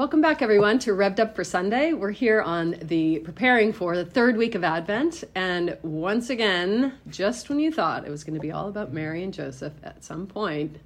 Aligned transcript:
Welcome 0.00 0.22
back, 0.22 0.40
everyone, 0.40 0.78
to 0.78 0.92
Revved 0.92 1.20
Up 1.20 1.36
for 1.36 1.44
Sunday. 1.44 1.92
We're 1.92 2.10
here 2.10 2.40
on 2.40 2.74
the 2.80 3.18
preparing 3.18 3.70
for 3.70 3.94
the 3.94 4.04
third 4.06 4.34
week 4.38 4.54
of 4.54 4.64
Advent. 4.64 5.24
And 5.34 5.76
once 5.82 6.30
again, 6.30 6.94
just 7.10 7.50
when 7.50 7.60
you 7.60 7.70
thought 7.70 8.06
it 8.06 8.10
was 8.10 8.24
going 8.24 8.32
to 8.32 8.40
be 8.40 8.50
all 8.50 8.70
about 8.70 8.94
Mary 8.94 9.22
and 9.22 9.34
Joseph 9.34 9.74
at 9.82 10.02
some 10.02 10.26
point, 10.26 10.78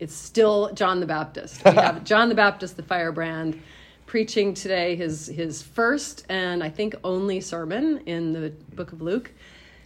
it's 0.00 0.14
still 0.14 0.70
John 0.74 1.00
the 1.00 1.06
Baptist. 1.06 1.64
We 1.64 1.70
have 1.70 2.04
John 2.04 2.28
the 2.28 2.34
Baptist, 2.34 2.76
the 2.76 2.82
firebrand, 2.82 3.58
preaching 4.04 4.52
today 4.52 4.96
his, 4.96 5.28
his 5.28 5.62
first 5.62 6.26
and 6.28 6.62
I 6.62 6.68
think 6.68 6.94
only 7.04 7.40
sermon 7.40 8.02
in 8.04 8.34
the 8.34 8.50
book 8.74 8.92
of 8.92 9.00
Luke. 9.00 9.32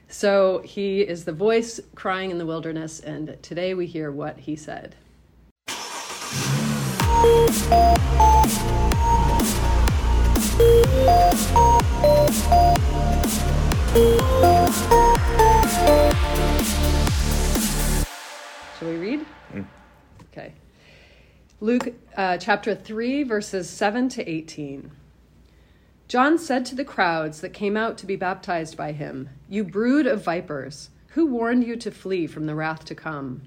So 0.09 0.59
he 0.65 1.03
is 1.03 1.25
the 1.25 1.33
voice 1.33 1.79
crying 1.95 2.33
in 2.33 2.39
the 2.39 2.47
wilderness, 2.47 2.99
and 2.99 3.39
today 3.43 3.75
we 3.75 3.87
hear 3.87 4.11
what 4.11 4.41
he 4.41 4.57
said. 4.57 4.97
Shall 11.03 11.33
we 18.83 18.97
read? 18.97 19.27
Mm. 19.53 19.67
Okay. 20.33 20.53
Luke 21.61 21.93
uh, 22.17 22.39
chapter 22.39 22.77
3, 22.77 23.25
verses 23.25 23.69
7 23.69 24.09
to 24.11 24.31
18. 24.31 24.93
John 26.07 26.39
said 26.39 26.65
to 26.67 26.77
the 26.77 26.85
crowds 26.85 27.41
that 27.41 27.53
came 27.53 27.77
out 27.77 27.99
to 27.99 28.07
be 28.07 28.15
baptized 28.15 28.77
by 28.77 28.93
him, 28.93 29.29
You 29.49 29.65
brood 29.65 30.07
of 30.07 30.23
vipers, 30.23 30.91
who 31.09 31.27
warned 31.27 31.65
you 31.65 31.75
to 31.77 31.91
flee 31.91 32.29
from 32.29 32.47
the 32.47 32.55
wrath 32.55 32.85
to 32.85 32.95
come? 32.95 33.43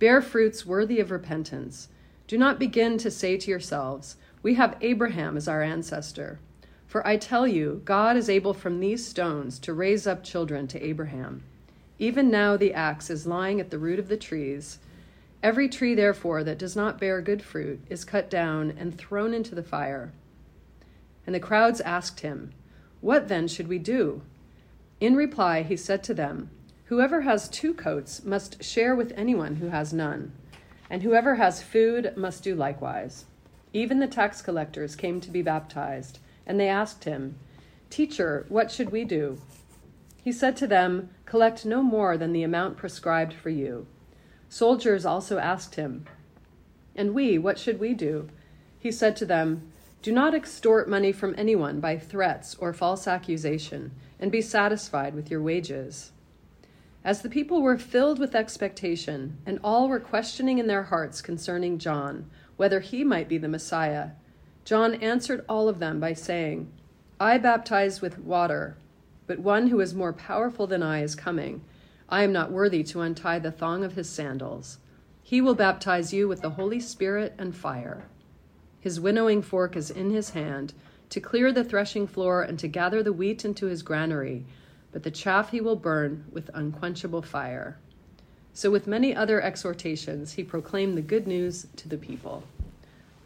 Bear 0.00 0.20
fruits 0.20 0.66
worthy 0.66 0.98
of 0.98 1.12
repentance. 1.12 1.88
Do 2.26 2.36
not 2.36 2.58
begin 2.58 2.98
to 2.98 3.10
say 3.10 3.36
to 3.36 3.50
yourselves, 3.50 4.16
We 4.42 4.54
have 4.54 4.76
Abraham 4.80 5.36
as 5.36 5.46
our 5.46 5.62
ancestor. 5.62 6.40
For 6.88 7.06
I 7.06 7.18
tell 7.18 7.46
you, 7.46 7.82
God 7.84 8.16
is 8.16 8.30
able 8.30 8.54
from 8.54 8.80
these 8.80 9.06
stones 9.06 9.58
to 9.58 9.74
raise 9.74 10.06
up 10.06 10.24
children 10.24 10.66
to 10.68 10.82
Abraham. 10.82 11.42
Even 11.98 12.30
now 12.30 12.56
the 12.56 12.72
axe 12.72 13.10
is 13.10 13.26
lying 13.26 13.60
at 13.60 13.68
the 13.68 13.78
root 13.78 13.98
of 13.98 14.08
the 14.08 14.16
trees. 14.16 14.78
Every 15.42 15.68
tree, 15.68 15.94
therefore, 15.94 16.42
that 16.44 16.58
does 16.58 16.74
not 16.74 16.98
bear 16.98 17.20
good 17.20 17.42
fruit 17.42 17.80
is 17.90 18.06
cut 18.06 18.30
down 18.30 18.72
and 18.78 18.96
thrown 18.96 19.34
into 19.34 19.54
the 19.54 19.62
fire. 19.62 20.12
And 21.26 21.34
the 21.34 21.40
crowds 21.40 21.82
asked 21.82 22.20
him, 22.20 22.52
What 23.02 23.28
then 23.28 23.48
should 23.48 23.68
we 23.68 23.78
do? 23.78 24.22
In 24.98 25.14
reply, 25.14 25.64
he 25.64 25.76
said 25.76 26.02
to 26.04 26.14
them, 26.14 26.48
Whoever 26.86 27.20
has 27.20 27.50
two 27.50 27.74
coats 27.74 28.24
must 28.24 28.64
share 28.64 28.96
with 28.96 29.12
anyone 29.14 29.56
who 29.56 29.68
has 29.68 29.92
none, 29.92 30.32
and 30.88 31.02
whoever 31.02 31.34
has 31.34 31.62
food 31.62 32.16
must 32.16 32.42
do 32.42 32.54
likewise. 32.54 33.26
Even 33.74 33.98
the 33.98 34.06
tax 34.06 34.40
collectors 34.40 34.96
came 34.96 35.20
to 35.20 35.30
be 35.30 35.42
baptized 35.42 36.18
and 36.48 36.58
they 36.58 36.68
asked 36.68 37.04
him, 37.04 37.36
Teacher, 37.90 38.46
what 38.48 38.72
should 38.72 38.90
we 38.90 39.04
do? 39.04 39.40
He 40.24 40.32
said 40.32 40.56
to 40.56 40.66
them, 40.66 41.10
Collect 41.26 41.64
no 41.64 41.82
more 41.82 42.16
than 42.16 42.32
the 42.32 42.42
amount 42.42 42.76
prescribed 42.76 43.34
for 43.34 43.50
you. 43.50 43.86
Soldiers 44.48 45.06
also 45.06 45.38
asked 45.38 45.74
him, 45.74 46.06
And 46.96 47.14
we, 47.14 47.38
what 47.38 47.58
should 47.58 47.78
we 47.78 47.94
do? 47.94 48.28
He 48.78 48.90
said 48.90 49.14
to 49.16 49.26
them, 49.26 49.70
Do 50.02 50.10
not 50.10 50.34
extort 50.34 50.88
money 50.88 51.12
from 51.12 51.34
anyone 51.36 51.80
by 51.80 51.98
threats 51.98 52.54
or 52.56 52.72
false 52.72 53.06
accusation, 53.06 53.92
and 54.18 54.32
be 54.32 54.40
satisfied 54.40 55.14
with 55.14 55.30
your 55.30 55.42
wages. 55.42 56.12
As 57.04 57.22
the 57.22 57.30
people 57.30 57.62
were 57.62 57.78
filled 57.78 58.18
with 58.18 58.34
expectation, 58.34 59.38
and 59.46 59.60
all 59.62 59.88
were 59.88 60.00
questioning 60.00 60.58
in 60.58 60.66
their 60.66 60.84
hearts 60.84 61.22
concerning 61.22 61.78
John, 61.78 62.28
whether 62.56 62.80
he 62.80 63.04
might 63.04 63.28
be 63.28 63.38
the 63.38 63.48
Messiah, 63.48 64.10
John 64.68 64.96
answered 64.96 65.46
all 65.48 65.66
of 65.66 65.78
them 65.78 65.98
by 65.98 66.12
saying, 66.12 66.70
I 67.18 67.38
baptize 67.38 68.02
with 68.02 68.18
water, 68.18 68.76
but 69.26 69.38
one 69.38 69.68
who 69.68 69.80
is 69.80 69.94
more 69.94 70.12
powerful 70.12 70.66
than 70.66 70.82
I 70.82 71.00
is 71.00 71.14
coming. 71.14 71.62
I 72.10 72.22
am 72.22 72.34
not 72.34 72.52
worthy 72.52 72.82
to 72.82 73.00
untie 73.00 73.38
the 73.38 73.50
thong 73.50 73.82
of 73.82 73.94
his 73.94 74.10
sandals. 74.10 74.76
He 75.22 75.40
will 75.40 75.54
baptize 75.54 76.12
you 76.12 76.28
with 76.28 76.42
the 76.42 76.50
Holy 76.50 76.80
Spirit 76.80 77.32
and 77.38 77.56
fire. 77.56 78.04
His 78.78 79.00
winnowing 79.00 79.40
fork 79.40 79.74
is 79.74 79.90
in 79.90 80.10
his 80.10 80.30
hand 80.32 80.74
to 81.08 81.18
clear 81.18 81.50
the 81.50 81.64
threshing 81.64 82.06
floor 82.06 82.42
and 82.42 82.58
to 82.58 82.68
gather 82.68 83.02
the 83.02 83.14
wheat 83.14 83.46
into 83.46 83.68
his 83.68 83.82
granary, 83.82 84.44
but 84.92 85.02
the 85.02 85.10
chaff 85.10 85.50
he 85.50 85.62
will 85.62 85.76
burn 85.76 86.26
with 86.30 86.50
unquenchable 86.52 87.22
fire. 87.22 87.78
So, 88.52 88.70
with 88.70 88.86
many 88.86 89.16
other 89.16 89.40
exhortations, 89.40 90.34
he 90.34 90.44
proclaimed 90.44 90.98
the 90.98 91.00
good 91.00 91.26
news 91.26 91.68
to 91.76 91.88
the 91.88 91.96
people. 91.96 92.42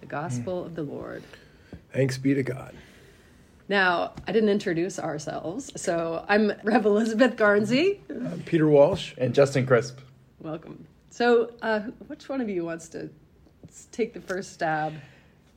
The 0.03 0.09
gospel 0.09 0.63
mm. 0.63 0.67
of 0.67 0.75
the 0.75 0.83
Lord. 0.83 1.23
Thanks 1.93 2.19
be 2.19 2.35
to 2.35 2.43
God. 2.43 2.75
Now, 3.69 4.13
I 4.27 4.33
didn't 4.33 4.49
introduce 4.49 4.99
ourselves, 4.99 5.71
so 5.81 6.25
I'm 6.29 6.53
Rev 6.65 6.85
Elizabeth 6.85 7.37
Garnsey. 7.37 8.01
Uh, 8.11 8.37
Peter 8.45 8.67
Walsh. 8.67 9.15
And 9.17 9.33
Justin 9.33 9.65
Crisp. 9.65 10.01
Welcome. 10.41 10.87
So, 11.11 11.53
uh, 11.63 11.81
which 12.09 12.29
one 12.29 12.41
of 12.41 12.49
you 12.49 12.65
wants 12.65 12.89
to 12.89 13.11
take 13.93 14.13
the 14.13 14.21
first 14.21 14.53
stab? 14.53 14.93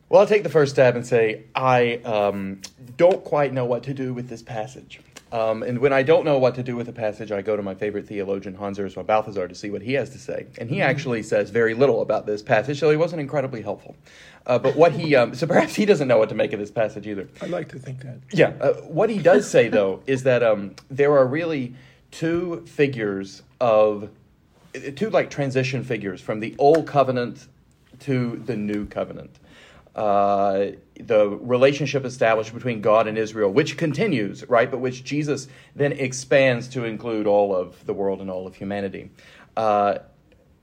Well, 0.10 0.22
I'll 0.22 0.28
take 0.28 0.44
the 0.44 0.50
first 0.50 0.74
stab 0.74 0.96
and 0.96 1.06
say 1.06 1.46
I 1.56 1.96
um, 2.06 2.62
don't 2.98 3.24
quite 3.24 3.52
know 3.52 3.66
what 3.66 3.82
to 3.84 3.96
do 3.96 4.14
with 4.14 4.30
this 4.30 4.44
passage. 4.44 5.02
Um, 5.32 5.64
and 5.64 5.80
when 5.80 5.92
I 5.92 6.04
don't 6.04 6.24
know 6.24 6.38
what 6.38 6.56
to 6.56 6.64
do 6.64 6.76
with 6.76 6.88
a 6.88 6.94
passage, 6.94 7.32
I 7.32 7.42
go 7.42 7.56
to 7.56 7.64
my 7.64 7.74
favorite 7.74 8.08
theologian, 8.08 8.56
Hans 8.56 8.78
Urs 8.78 9.06
Balthasar, 9.06 9.48
to 9.48 9.56
see 9.56 9.70
what 9.70 9.82
he 9.82 9.94
has 9.94 10.10
to 10.12 10.20
say. 10.20 10.46
And 10.58 10.70
he 10.70 10.78
mm-hmm. 10.78 10.90
actually 10.90 11.24
says 11.24 11.50
very 11.50 11.74
little 11.74 12.02
about 12.02 12.26
this 12.26 12.42
passage, 12.42 12.80
so 12.80 12.90
he 12.90 12.98
wasn't 12.98 13.22
incredibly 13.22 13.62
helpful. 13.62 13.96
Uh, 14.46 14.60
but 14.60 14.76
what 14.76 14.92
he, 14.92 15.16
um, 15.16 15.34
so 15.34 15.48
perhaps 15.48 15.76
he 15.76 15.86
doesn't 15.86 16.08
know 16.08 16.20
what 16.20 16.30
to 16.30 16.36
make 16.36 16.54
of 16.54 16.60
this 16.60 16.72
passage 16.72 17.08
either. 17.08 17.28
I'd 17.42 17.50
like 17.50 17.70
to 17.70 17.80
think 17.80 18.02
that. 18.02 18.20
Yeah. 18.32 18.54
Uh, 18.62 18.74
what 18.84 19.10
he 19.10 19.18
does 19.18 19.50
say, 19.50 19.68
though, 19.68 20.02
is 20.08 20.24
that 20.24 20.44
um, 20.44 20.76
there 20.90 21.12
are 21.18 21.26
really 21.26 21.74
two 22.12 22.64
figures 22.68 23.42
of, 23.60 24.10
two 24.96 25.10
like 25.10 25.30
transition 25.30 25.84
figures 25.84 26.22
from 26.22 26.40
the 26.40 26.56
old 26.60 26.86
covenant 26.86 27.48
to 28.02 28.42
the 28.46 28.56
new 28.56 28.86
covenant 28.86 29.40
uh, 29.96 30.72
the 31.00 31.30
relationship 31.30 32.04
established 32.04 32.54
between 32.54 32.82
God 32.82 33.08
and 33.08 33.18
Israel, 33.18 33.50
which 33.50 33.78
continues, 33.78 34.48
right, 34.50 34.70
but 34.70 34.80
which 34.80 35.04
Jesus 35.04 35.48
then 35.76 35.94
expands 35.94 36.68
to 36.70 36.84
include 36.84 37.28
all 37.28 37.56
of 37.56 37.86
the 37.86 37.94
world 37.94 38.20
and 38.22 38.30
all 38.30 38.46
of 38.46 38.56
humanity. 38.56 39.10
Uh, 39.56 40.00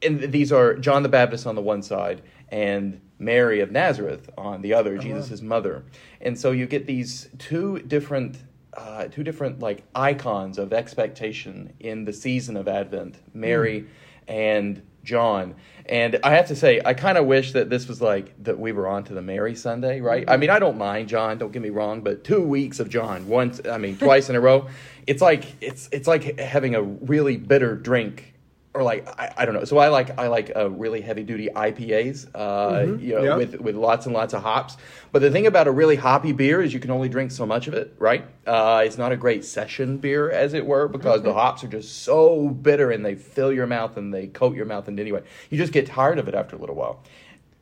and 0.02 0.20
these 0.32 0.52
are 0.52 0.74
John 0.74 1.02
the 1.02 1.08
Baptist 1.08 1.46
on 1.46 1.54
the 1.54 1.62
one 1.62 1.82
side 1.82 2.22
and 2.50 3.00
Mary 3.18 3.60
of 3.60 3.70
Nazareth 3.70 4.28
on 4.36 4.60
the 4.60 4.74
other, 4.74 4.94
uh-huh. 4.94 5.02
Jesus' 5.02 5.40
mother. 5.40 5.84
And 6.20 6.38
so 6.38 6.50
you 6.50 6.66
get 6.66 6.86
these 6.86 7.28
two 7.38 7.78
different. 7.80 8.38
Uh, 8.74 9.06
two 9.06 9.22
different 9.22 9.60
like 9.60 9.82
icons 9.94 10.56
of 10.56 10.72
expectation 10.72 11.74
in 11.78 12.06
the 12.06 12.12
season 12.12 12.56
of 12.56 12.66
Advent, 12.66 13.18
Mary 13.34 13.82
mm. 13.82 13.86
and 14.28 14.80
John. 15.04 15.54
And 15.86 16.20
I 16.22 16.36
have 16.36 16.46
to 16.48 16.56
say, 16.56 16.80
I 16.84 16.94
kind 16.94 17.18
of 17.18 17.26
wish 17.26 17.52
that 17.52 17.68
this 17.68 17.88
was 17.88 18.00
like 18.00 18.32
that 18.44 18.58
we 18.58 18.72
were 18.72 18.86
on 18.86 19.04
to 19.04 19.14
the 19.14 19.22
Mary 19.22 19.54
Sunday, 19.54 20.00
right? 20.00 20.28
I 20.28 20.32
mm-hmm. 20.32 20.40
mean, 20.40 20.50
I 20.50 20.58
don't 20.58 20.78
mind 20.78 21.08
John, 21.08 21.38
don't 21.38 21.52
get 21.52 21.62
me 21.62 21.70
wrong, 21.70 22.02
but 22.02 22.24
two 22.24 22.42
weeks 22.42 22.80
of 22.80 22.88
John, 22.88 23.26
once, 23.26 23.60
I 23.68 23.78
mean, 23.78 23.96
twice 23.98 24.28
in 24.28 24.36
a 24.36 24.40
row, 24.40 24.68
it's 25.06 25.20
like 25.20 25.44
it's 25.60 25.88
it's 25.90 26.06
like 26.06 26.38
having 26.38 26.74
a 26.74 26.82
really 26.82 27.36
bitter 27.36 27.74
drink 27.74 28.31
or 28.74 28.82
like 28.82 29.06
I, 29.18 29.34
I, 29.38 29.44
don't 29.44 29.54
know. 29.54 29.64
So 29.64 29.78
I 29.78 29.88
like 29.88 30.18
I 30.18 30.28
like 30.28 30.50
uh, 30.56 30.70
really 30.70 31.02
heavy 31.02 31.24
duty 31.24 31.48
IPAs, 31.54 32.28
uh, 32.34 32.70
mm-hmm. 32.70 33.04
you 33.04 33.14
know, 33.14 33.22
yep. 33.22 33.36
with 33.36 33.60
with 33.60 33.76
lots 33.76 34.06
and 34.06 34.14
lots 34.14 34.32
of 34.32 34.42
hops. 34.42 34.76
But 35.10 35.20
the 35.20 35.30
thing 35.30 35.46
about 35.46 35.66
a 35.66 35.70
really 35.70 35.96
hoppy 35.96 36.32
beer 36.32 36.62
is 36.62 36.72
you 36.72 36.80
can 36.80 36.90
only 36.90 37.10
drink 37.10 37.32
so 37.32 37.44
much 37.44 37.68
of 37.68 37.74
it, 37.74 37.94
right? 37.98 38.24
Uh, 38.46 38.82
it's 38.84 38.96
not 38.96 39.12
a 39.12 39.16
great 39.16 39.44
session 39.44 39.98
beer, 39.98 40.30
as 40.30 40.54
it 40.54 40.64
were, 40.64 40.88
because 40.88 41.18
mm-hmm. 41.18 41.28
the 41.28 41.34
hops 41.34 41.62
are 41.64 41.68
just 41.68 42.02
so 42.02 42.48
bitter 42.48 42.90
and 42.90 43.04
they 43.04 43.14
fill 43.14 43.52
your 43.52 43.66
mouth 43.66 43.96
and 43.98 44.12
they 44.12 44.26
coat 44.26 44.56
your 44.56 44.66
mouth. 44.66 44.88
And 44.88 44.98
anyway, 44.98 45.22
you 45.50 45.58
just 45.58 45.72
get 45.72 45.86
tired 45.86 46.18
of 46.18 46.28
it 46.28 46.34
after 46.34 46.56
a 46.56 46.58
little 46.58 46.76
while. 46.76 47.02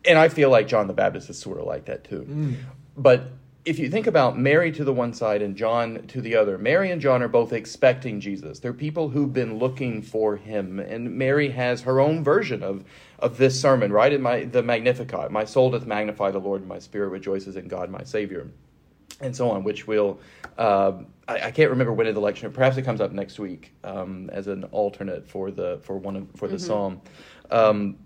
And 0.05 0.17
I 0.17 0.29
feel 0.29 0.49
like 0.49 0.69
John 0.69 0.87
the 0.87 0.95
Baptist 0.95 1.29
is 1.29 1.39
sort 1.39 1.59
of 1.59 1.67
like 1.67 1.87
that 1.87 2.05
too. 2.05 2.25
Mm. 2.29 2.57
But 2.97 3.33
if 3.65 3.79
you 3.79 3.91
think 3.91 4.07
about 4.07 4.39
Mary 4.39 4.73
to 4.73 4.85
the 4.85 4.93
one 4.93 5.13
side 5.13 5.43
and 5.43 5.55
John 5.55 6.07
to 6.09 6.21
the 6.21 6.35
other, 6.35 6.57
Mary 6.57 6.91
and 6.91 7.01
John 7.01 7.23
are 7.23 7.29
both 7.29 7.53
expecting 7.53 8.19
Jesus. 8.19 8.59
They're 8.59 8.73
people 8.73 9.11
who've 9.11 9.33
been 9.33 9.59
looking 9.59 10.01
for 10.01 10.37
him. 10.37 10.79
And 10.79 11.17
Mary 11.17 11.51
has 11.51 11.83
her 11.83 12.01
own 12.01 12.25
version 12.25 12.63
of, 12.63 12.85
of 13.19 13.37
this 13.37 13.61
sermon, 13.61 13.93
right? 13.93 14.13
In 14.13 14.23
my 14.23 14.45
the 14.45 14.63
Magnificat. 14.63 15.31
My 15.31 15.45
soul 15.45 15.71
doth 15.71 15.87
magnify 15.87 16.31
the 16.31 16.39
Lord, 16.39 16.63
and 16.63 16.69
my 16.69 16.79
spirit 16.79 17.09
rejoices 17.09 17.57
in 17.57 17.69
God 17.69 17.91
my 17.91 18.03
Savior. 18.03 18.49
And 19.21 19.37
so 19.37 19.51
on, 19.51 19.63
which 19.65 19.87
will 19.87 20.19
uh, 20.57 20.93
I, 21.29 21.49
I, 21.49 21.51
can't 21.51 21.69
remember 21.69 21.93
when 21.93 22.07
in 22.07 22.15
the 22.15 22.21
lecture. 22.21 22.49
Perhaps 22.49 22.79
it 22.79 22.83
comes 22.83 23.03
up 23.03 23.13
next 23.13 23.39
week 23.39 23.75
um, 23.85 24.31
as 24.33 24.47
an 24.47 24.65
alternate 24.65 25.29
for 25.29 25.51
the 25.51 25.79
for 25.83 25.99
one 25.99 26.17
of, 26.17 26.29
for 26.37 26.49
the 26.49 26.57
mm-hmm. 26.57 26.67
psalm. 26.67 27.01
Um, 27.51 27.99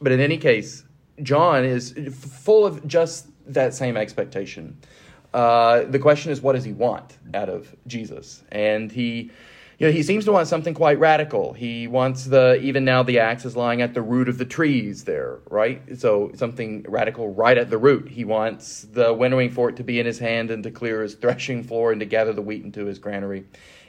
but 0.00 0.12
in 0.12 0.20
any 0.20 0.36
case, 0.36 0.84
John 1.22 1.64
is 1.64 1.94
full 2.12 2.66
of 2.66 2.86
just 2.86 3.28
that 3.48 3.74
same 3.74 3.96
expectation. 3.96 4.78
Uh, 5.32 5.82
the 5.84 5.98
question 5.98 6.32
is, 6.32 6.40
what 6.40 6.54
does 6.54 6.64
he 6.64 6.72
want 6.72 7.18
out 7.34 7.48
of 7.48 7.74
Jesus? 7.86 8.42
And 8.50 8.90
he, 8.90 9.30
you 9.78 9.86
know, 9.86 9.92
he 9.92 10.02
seems 10.02 10.24
to 10.24 10.32
want 10.32 10.48
something 10.48 10.74
quite 10.74 10.98
radical. 10.98 11.52
He 11.52 11.86
wants 11.86 12.24
the 12.24 12.58
even 12.60 12.84
now 12.84 13.02
the 13.02 13.18
axe 13.18 13.44
is 13.44 13.54
lying 13.54 13.82
at 13.82 13.94
the 13.94 14.02
root 14.02 14.28
of 14.28 14.38
the 14.38 14.46
trees 14.46 15.04
there, 15.04 15.38
right? 15.50 15.82
So 15.98 16.32
something 16.34 16.84
radical 16.88 17.32
right 17.32 17.58
at 17.58 17.68
the 17.68 17.78
root. 17.78 18.08
He 18.08 18.24
wants 18.24 18.82
the 18.82 19.12
winnowing 19.12 19.50
fork 19.50 19.76
to 19.76 19.84
be 19.84 20.00
in 20.00 20.06
his 20.06 20.18
hand 20.18 20.50
and 20.50 20.62
to 20.64 20.70
clear 20.70 21.02
his 21.02 21.14
threshing 21.14 21.62
floor 21.62 21.92
and 21.92 22.00
to 22.00 22.06
gather 22.06 22.32
the 22.32 22.42
wheat 22.42 22.64
into 22.64 22.86
his 22.86 22.98
granary 22.98 23.44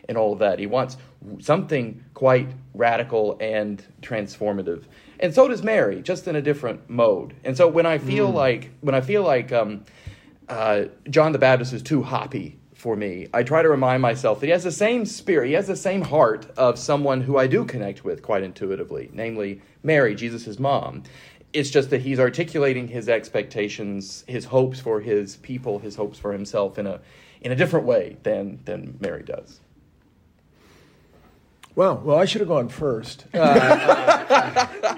and 0.09 0.17
all 0.17 0.33
of 0.33 0.39
that. 0.39 0.59
He 0.59 0.65
wants 0.65 0.97
something 1.39 2.03
quite 2.13 2.49
radical 2.73 3.37
and 3.39 3.81
transformative. 4.01 4.83
And 5.21 5.33
so 5.33 5.47
does 5.47 5.63
Mary, 5.63 6.01
just 6.01 6.27
in 6.27 6.35
a 6.35 6.41
different 6.41 6.89
mode. 6.89 7.35
And 7.45 7.55
so 7.55 7.67
when 7.67 7.85
I 7.85 7.99
feel 7.99 8.29
like 8.29 8.71
when 8.81 8.95
I 8.95 9.01
feel 9.01 9.23
like 9.23 9.53
um, 9.53 9.85
uh, 10.49 10.85
John 11.09 11.31
the 11.31 11.39
Baptist 11.39 11.71
is 11.73 11.83
too 11.83 12.03
hoppy 12.03 12.59
for 12.73 12.95
me. 12.95 13.27
I 13.33 13.43
try 13.43 13.61
to 13.61 13.69
remind 13.69 14.01
myself 14.01 14.39
that 14.39 14.47
he 14.47 14.51
has 14.51 14.63
the 14.63 14.71
same 14.71 15.05
spirit, 15.05 15.47
he 15.47 15.53
has 15.53 15.67
the 15.67 15.75
same 15.75 16.01
heart 16.01 16.49
of 16.57 16.79
someone 16.79 17.21
who 17.21 17.37
I 17.37 17.45
do 17.45 17.65
connect 17.65 18.03
with 18.03 18.21
quite 18.21 18.41
intuitively, 18.41 19.09
namely 19.13 19.61
Mary, 19.83 20.15
Jesus' 20.15 20.57
mom. 20.59 21.03
It's 21.51 21.69
just 21.69 21.89
that 21.89 22.01
he's 22.01 22.19
articulating 22.19 22.87
his 22.87 23.09
expectations, 23.09 24.23
his 24.27 24.45
hopes 24.45 24.79
for 24.79 25.01
his 25.01 25.35
people, 25.37 25.79
his 25.79 25.95
hopes 25.95 26.17
for 26.17 26.31
himself 26.31 26.79
in 26.79 26.87
a 26.87 27.01
in 27.41 27.51
a 27.51 27.55
different 27.55 27.85
way 27.85 28.17
than 28.23 28.59
than 28.65 28.97
Mary 28.99 29.23
does. 29.23 29.59
Well, 31.75 32.01
well, 32.03 32.17
I 32.17 32.25
should 32.25 32.41
have 32.41 32.47
gone 32.47 32.69
first. 32.69 33.25
Uh, 33.33 33.37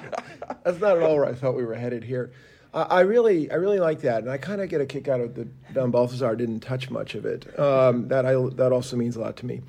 that's 0.64 0.80
not 0.80 0.98
at 0.98 1.04
all 1.04 1.16
where 1.16 1.26
I 1.26 1.34
thought 1.34 1.56
we 1.56 1.64
were 1.64 1.76
headed 1.76 2.04
here. 2.04 2.32
Uh, 2.74 2.88
I 2.90 3.02
really, 3.02 3.52
I 3.52 3.56
really 3.56 3.80
like 3.80 4.02
that, 4.02 4.24
and 4.24 4.32
I 4.32 4.38
kind 4.38 4.62
of 4.62 4.70
get 4.70 4.80
a 4.80 4.86
kick 4.86 5.08
out 5.08 5.20
of 5.20 5.36
the 5.36 5.48
von 5.74 5.92
Balthasar 5.92 6.36
didn't 6.36 6.62
touch 6.62 6.90
much 6.90 7.16
of 7.16 7.26
it. 7.26 7.60
Um, 7.60 8.08
that 8.08 8.26
I 8.26 8.34
that 8.56 8.72
also 8.72 8.96
means 8.96 9.16
a 9.16 9.20
lot 9.20 9.36
to 9.38 9.46
me. 9.46 9.62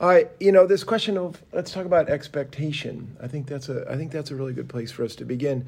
I, 0.00 0.28
you 0.40 0.50
know, 0.50 0.66
this 0.66 0.82
question 0.82 1.18
of 1.18 1.42
let's 1.52 1.72
talk 1.72 1.84
about 1.84 2.08
expectation. 2.08 3.16
I 3.22 3.28
think 3.28 3.46
that's 3.46 3.68
a, 3.68 3.84
I 3.90 3.96
think 3.96 4.10
that's 4.10 4.30
a 4.30 4.34
really 4.34 4.54
good 4.54 4.68
place 4.68 4.90
for 4.90 5.04
us 5.04 5.14
to 5.16 5.26
begin 5.26 5.66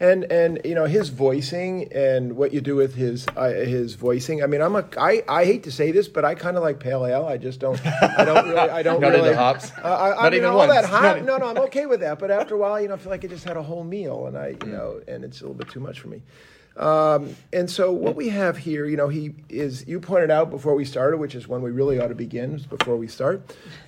and 0.00 0.24
and 0.24 0.60
you 0.64 0.74
know 0.74 0.86
his 0.86 1.08
voicing 1.08 1.92
and 1.92 2.36
what 2.36 2.52
you 2.52 2.60
do 2.60 2.76
with 2.76 2.94
his 2.94 3.26
uh, 3.36 3.48
his 3.50 3.94
voicing. 3.94 4.42
I 4.42 4.46
mean, 4.46 4.60
I'm 4.60 4.74
a 4.76 4.84
I, 4.98 5.22
I 5.28 5.44
hate 5.44 5.62
to 5.64 5.72
say 5.72 5.92
this, 5.92 6.08
but 6.08 6.24
I 6.24 6.34
kind 6.34 6.56
of 6.56 6.62
like 6.62 6.80
pale 6.80 7.06
ale. 7.06 7.26
I 7.26 7.36
just 7.36 7.60
don't 7.60 7.80
I 7.84 8.24
don't 8.24 8.48
really 8.48 8.58
I 8.58 8.82
don't 8.82 9.00
Not 9.04 9.12
really 9.12 9.28
into 9.28 9.36
hops? 9.36 9.70
Uh, 9.72 9.82
I, 9.82 10.10
I 10.10 10.14
Not 10.14 10.22
mean, 10.24 10.34
even 10.34 10.50
all 10.50 10.56
once? 10.58 10.72
that 10.72 10.84
hop. 10.84 11.22
No, 11.22 11.36
no, 11.36 11.46
I'm 11.46 11.58
okay 11.58 11.86
with 11.86 12.00
that. 12.00 12.18
But 12.18 12.30
after 12.30 12.54
a 12.54 12.58
while, 12.58 12.80
you 12.80 12.88
know, 12.88 12.94
I 12.94 12.96
feel 12.98 13.10
like 13.10 13.24
I 13.24 13.28
just 13.28 13.44
had 13.44 13.56
a 13.56 13.62
whole 13.62 13.84
meal, 13.84 14.26
and 14.26 14.36
I 14.36 14.48
you 14.64 14.72
know, 14.72 15.00
and 15.06 15.24
it's 15.24 15.40
a 15.40 15.44
little 15.44 15.54
bit 15.56 15.68
too 15.68 15.80
much 15.80 16.00
for 16.00 16.08
me. 16.08 16.22
Um, 16.76 17.36
and 17.52 17.70
so 17.70 17.92
what 17.92 18.16
we 18.16 18.30
have 18.30 18.56
here, 18.56 18.84
you 18.86 18.96
know, 18.96 19.08
he 19.08 19.32
is, 19.48 19.86
you 19.86 20.00
pointed 20.00 20.30
out 20.30 20.50
before 20.50 20.74
we 20.74 20.84
started, 20.84 21.18
which 21.18 21.36
is 21.36 21.46
when 21.46 21.62
we 21.62 21.70
really 21.70 22.00
ought 22.00 22.08
to 22.08 22.16
begin, 22.16 22.60
before 22.68 22.96
we 22.96 23.06
start. 23.06 23.42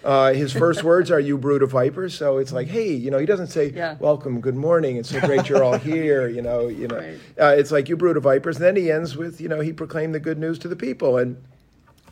Uh, 0.05 0.33
his 0.33 0.53
first 0.53 0.85
words 0.91 1.11
are, 1.11 1.19
you 1.19 1.37
brood 1.37 1.63
of 1.63 1.73
vipers. 1.73 2.15
So 2.15 2.39
it's 2.39 2.53
like, 2.53 2.69
hey, 2.69 2.93
you 2.93 3.11
know, 3.11 3.19
he 3.19 3.27
doesn't 3.27 3.49
say, 3.49 3.71
Yeah. 3.71 3.97
welcome, 3.99 4.41
good 4.41 4.55
morning, 4.55 4.97
it's 4.97 5.11
so 5.11 5.21
great 5.21 5.49
you're 5.49 5.65
all 5.65 5.79
here, 5.91 6.29
you 6.29 6.43
know, 6.43 6.69
you 6.69 6.87
know. 6.87 6.99
Right. 6.99 7.19
Uh, 7.41 7.55
it's 7.59 7.73
like, 7.73 7.89
you 7.89 7.97
brood 7.97 8.17
of 8.17 8.23
vipers. 8.23 8.57
And 8.57 8.65
then 8.65 8.77
he 8.77 8.93
ends 8.93 9.17
with, 9.17 9.41
you 9.41 9.49
know, 9.49 9.61
he 9.61 9.73
proclaimed 9.73 10.15
the 10.15 10.21
good 10.21 10.39
news 10.39 10.59
to 10.61 10.69
the 10.69 10.77
people. 10.77 11.17
And 11.19 11.43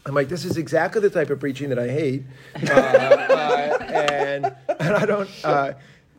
I'm 0.06 0.14
like, 0.14 0.28
this 0.28 0.44
is 0.44 0.56
exactly 0.56 1.00
the 1.00 1.08
type 1.10 1.30
of 1.30 1.38
preaching 1.40 1.68
that 1.70 1.78
I 1.78 1.88
hate, 1.88 2.24
uh, 2.68 2.70
uh, 2.72 3.78
and 3.80 4.54
and 4.80 4.94
I 4.94 5.06
don't, 5.06 5.30
uh, 5.44 5.72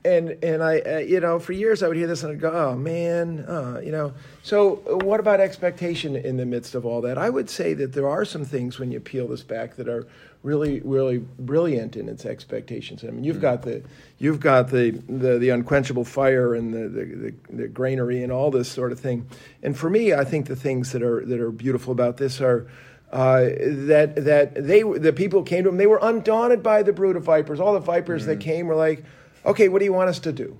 and 0.05 0.43
and 0.43 0.63
I, 0.63 0.79
uh, 0.79 0.97
you 0.99 1.19
know, 1.19 1.39
for 1.39 1.53
years 1.53 1.83
I 1.83 1.87
would 1.87 1.97
hear 1.97 2.07
this 2.07 2.23
and 2.23 2.31
I'd 2.31 2.39
go, 2.39 2.51
oh 2.51 2.75
man, 2.75 3.39
uh, 3.39 3.81
you 3.83 3.91
know. 3.91 4.13
So 4.43 4.75
what 5.03 5.19
about 5.19 5.39
expectation 5.39 6.15
in 6.15 6.37
the 6.37 6.45
midst 6.45 6.75
of 6.75 6.85
all 6.85 7.01
that? 7.01 7.17
I 7.17 7.29
would 7.29 7.49
say 7.49 7.73
that 7.73 7.93
there 7.93 8.07
are 8.07 8.23
some 8.23 8.45
things 8.45 8.79
when 8.79 8.91
you 8.91 8.99
peel 8.99 9.27
this 9.27 9.43
back 9.43 9.75
that 9.75 9.89
are 9.89 10.07
really, 10.43 10.79
really 10.81 11.17
brilliant 11.17 11.95
in 11.95 12.07
its 12.07 12.23
expectations. 12.23 13.03
I 13.03 13.07
mean, 13.07 13.23
you've 13.23 13.41
got 13.41 13.63
the, 13.63 13.83
you've 14.19 14.39
got 14.39 14.69
the 14.69 14.91
the, 14.91 15.39
the 15.39 15.49
unquenchable 15.49 16.05
fire 16.05 16.53
and 16.53 16.73
the, 16.73 16.87
the 16.87 17.05
the 17.05 17.33
the 17.49 17.67
granary 17.67 18.21
and 18.21 18.31
all 18.31 18.51
this 18.51 18.69
sort 18.69 18.91
of 18.91 18.99
thing. 18.99 19.27
And 19.63 19.75
for 19.75 19.89
me, 19.89 20.13
I 20.13 20.23
think 20.23 20.45
the 20.45 20.55
things 20.55 20.91
that 20.91 21.01
are 21.01 21.25
that 21.25 21.39
are 21.39 21.51
beautiful 21.51 21.91
about 21.91 22.17
this 22.17 22.39
are 22.39 22.67
uh, 23.11 23.49
that 23.59 24.13
that 24.15 24.53
they 24.55 24.83
the 24.83 25.13
people 25.13 25.41
came 25.43 25.63
to 25.63 25.69
him 25.69 25.77
they 25.77 25.87
were 25.87 25.99
undaunted 26.01 26.61
by 26.61 26.83
the 26.83 26.93
brood 26.93 27.15
of 27.15 27.23
vipers. 27.23 27.59
All 27.59 27.73
the 27.73 27.79
vipers 27.79 28.25
that 28.25 28.39
came 28.39 28.67
were 28.67 28.75
like, 28.75 29.03
okay, 29.45 29.67
what 29.69 29.79
do 29.79 29.85
you 29.85 29.93
want 29.93 30.09
us 30.09 30.19
to 30.19 30.31
do? 30.31 30.57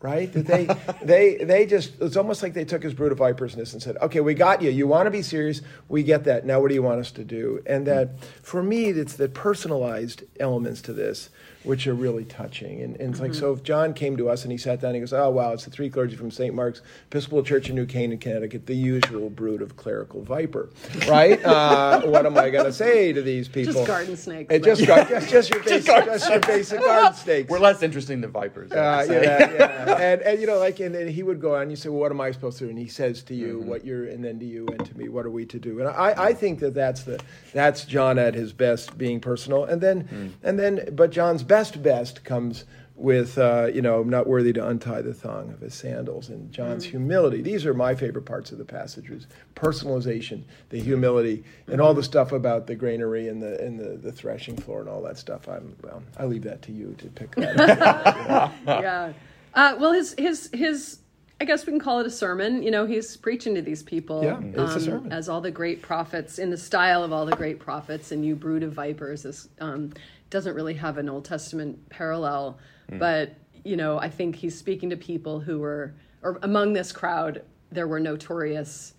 Right? 0.00 0.32
That 0.32 0.46
they 0.46 0.68
they 1.04 1.44
they 1.44 1.66
just 1.66 2.00
it's 2.00 2.16
almost 2.16 2.42
like 2.42 2.54
they 2.54 2.64
took 2.64 2.82
his 2.82 2.94
brood 2.94 3.12
of 3.12 3.18
vipersness 3.18 3.72
and 3.72 3.82
said, 3.82 3.96
okay, 3.98 4.20
we 4.20 4.34
got 4.34 4.62
you. 4.62 4.70
You 4.70 4.86
want 4.86 5.06
to 5.06 5.10
be 5.10 5.22
serious? 5.22 5.62
We 5.88 6.02
get 6.02 6.24
that. 6.24 6.44
Now, 6.44 6.60
what 6.60 6.68
do 6.68 6.74
you 6.74 6.82
want 6.82 7.00
us 7.00 7.12
to 7.12 7.24
do? 7.24 7.62
And 7.66 7.86
that 7.86 8.10
for 8.42 8.62
me, 8.62 8.86
it's 8.86 9.14
the 9.14 9.28
personalized 9.28 10.24
elements 10.40 10.82
to 10.82 10.92
this 10.92 11.30
which 11.64 11.86
are 11.86 11.94
really 11.94 12.24
touching. 12.24 12.82
And, 12.82 12.96
and 13.00 13.10
it's 13.10 13.20
like, 13.20 13.34
so 13.34 13.52
if 13.52 13.62
John 13.62 13.94
came 13.94 14.16
to 14.16 14.28
us 14.28 14.42
and 14.42 14.52
he 14.52 14.58
sat 14.58 14.80
down 14.80 14.90
and 14.90 14.96
he 14.96 15.00
goes, 15.00 15.12
oh, 15.12 15.30
wow, 15.30 15.52
it's 15.52 15.64
the 15.64 15.70
three 15.70 15.88
clergy 15.88 16.16
from 16.16 16.30
St. 16.30 16.54
Mark's 16.54 16.82
Episcopal 17.06 17.42
Church 17.42 17.68
in 17.68 17.76
New 17.76 17.86
Canaan, 17.86 18.18
Connecticut, 18.18 18.66
the 18.66 18.74
usual 18.74 19.30
brood 19.30 19.62
of 19.62 19.76
clerical 19.76 20.22
viper, 20.22 20.70
right? 21.08 21.42
uh, 21.44 22.02
what 22.02 22.26
am 22.26 22.36
I 22.36 22.50
going 22.50 22.64
to 22.64 22.72
say 22.72 23.12
to 23.12 23.22
these 23.22 23.48
people? 23.48 23.72
Just 23.74 23.86
garden 23.86 24.16
snakes. 24.16 24.54
Uh, 24.54 24.58
just, 24.58 24.86
gar- 24.86 25.04
just, 25.04 25.28
just 25.28 25.50
your 25.50 25.62
basic, 25.64 25.86
garden 25.86 26.14
just 26.14 26.30
your 26.30 26.40
basic 26.40 26.80
garden 26.80 27.14
snakes. 27.14 27.50
We're 27.50 27.58
less 27.58 27.82
interesting 27.82 28.20
than 28.20 28.30
vipers. 28.30 28.72
Uh, 28.72 29.06
yeah, 29.08 29.20
yeah. 29.20 29.98
And, 30.02 30.20
and 30.22 30.40
you 30.40 30.46
know, 30.46 30.58
like, 30.58 30.80
and 30.80 30.94
then 30.94 31.06
he 31.06 31.22
would 31.22 31.40
go 31.40 31.54
on. 31.54 31.70
You 31.70 31.76
say, 31.76 31.88
"Well, 31.88 32.00
what 32.00 32.10
am 32.10 32.20
I 32.20 32.32
supposed 32.32 32.58
to 32.58 32.64
do?" 32.64 32.70
And 32.70 32.78
he 32.78 32.88
says 32.88 33.22
to 33.24 33.34
you, 33.34 33.60
"What 33.60 33.84
you're," 33.84 34.06
and 34.06 34.24
then 34.24 34.38
to 34.40 34.44
you 34.44 34.66
and 34.66 34.84
to 34.84 34.98
me, 34.98 35.08
"What 35.08 35.26
are 35.26 35.30
we 35.30 35.46
to 35.46 35.58
do?" 35.58 35.78
And 35.80 35.88
I, 35.88 36.14
I 36.16 36.32
think 36.32 36.58
that 36.60 36.74
that's 36.74 37.04
the 37.04 37.20
that's 37.52 37.84
John 37.84 38.18
at 38.18 38.34
his 38.34 38.52
best, 38.52 38.98
being 38.98 39.20
personal. 39.20 39.64
And 39.64 39.80
then, 39.80 40.34
and 40.42 40.58
then, 40.58 40.88
but 40.92 41.10
John's 41.10 41.42
best 41.52 41.82
best 41.82 42.24
comes 42.24 42.64
with 42.96 43.36
uh, 43.36 43.68
you 43.74 43.82
know, 43.82 44.02
not 44.02 44.26
worthy 44.26 44.54
to 44.54 44.66
untie 44.66 45.02
the 45.02 45.12
thong 45.12 45.50
of 45.50 45.60
his 45.60 45.74
sandals, 45.74 46.30
and 46.30 46.50
John's 46.50 46.84
humility. 46.84 47.42
These 47.42 47.66
are 47.66 47.74
my 47.74 47.94
favorite 47.94 48.24
parts 48.24 48.52
of 48.52 48.58
the 48.58 48.64
passages: 48.64 49.26
personalization, 49.54 50.44
the 50.70 50.80
humility, 50.80 51.44
and 51.66 51.78
all 51.78 51.92
the 51.92 52.02
stuff 52.02 52.32
about 52.32 52.66
the 52.66 52.74
granary 52.74 53.28
and 53.28 53.42
the 53.42 53.60
and 53.62 53.78
the, 53.78 53.98
the 53.98 54.10
threshing 54.12 54.56
floor 54.56 54.80
and 54.80 54.88
all 54.88 55.02
that 55.02 55.18
stuff. 55.18 55.46
I'm 55.46 55.76
well, 55.82 56.02
I 56.16 56.24
leave 56.24 56.44
that 56.44 56.62
to 56.62 56.72
you 56.72 56.94
to 56.98 57.06
pick 57.08 57.34
that 57.34 57.60
up. 57.60 58.52
yeah. 58.66 59.12
Uh, 59.54 59.76
well, 59.78 59.92
his 59.92 60.14
his 60.16 60.48
his. 60.54 61.00
I 61.38 61.44
guess 61.44 61.66
we 61.66 61.72
can 61.72 61.80
call 61.80 62.00
it 62.00 62.06
a 62.06 62.10
sermon. 62.10 62.62
You 62.62 62.70
know, 62.70 62.86
he's 62.86 63.18
preaching 63.18 63.54
to 63.56 63.60
these 63.60 63.82
people. 63.82 64.24
Yeah, 64.24 64.40
it's 64.40 64.76
a 64.76 64.80
sermon. 64.80 65.12
As 65.12 65.28
all 65.28 65.42
the 65.42 65.50
great 65.50 65.82
prophets, 65.82 66.38
in 66.38 66.48
the 66.48 66.56
style 66.56 67.04
of 67.04 67.12
all 67.12 67.26
the 67.26 67.36
great 67.36 67.60
prophets, 67.60 68.12
and 68.12 68.24
you 68.24 68.34
brood 68.34 68.62
of 68.62 68.72
vipers. 68.72 69.24
This 69.24 69.50
um, 69.60 69.92
doesn't 70.32 70.54
really 70.54 70.74
have 70.74 70.98
an 70.98 71.08
Old 71.08 71.24
Testament 71.24 71.88
parallel, 71.90 72.58
hmm. 72.88 72.98
but 72.98 73.34
you 73.64 73.76
know, 73.76 73.98
I 73.98 74.08
think 74.08 74.34
he's 74.34 74.58
speaking 74.58 74.90
to 74.90 74.96
people 74.96 75.38
who 75.38 75.60
were, 75.60 75.94
or 76.22 76.40
among 76.42 76.72
this 76.72 76.90
crowd, 76.90 77.42
there 77.70 77.86
were 77.86 78.00
notorious 78.00 78.94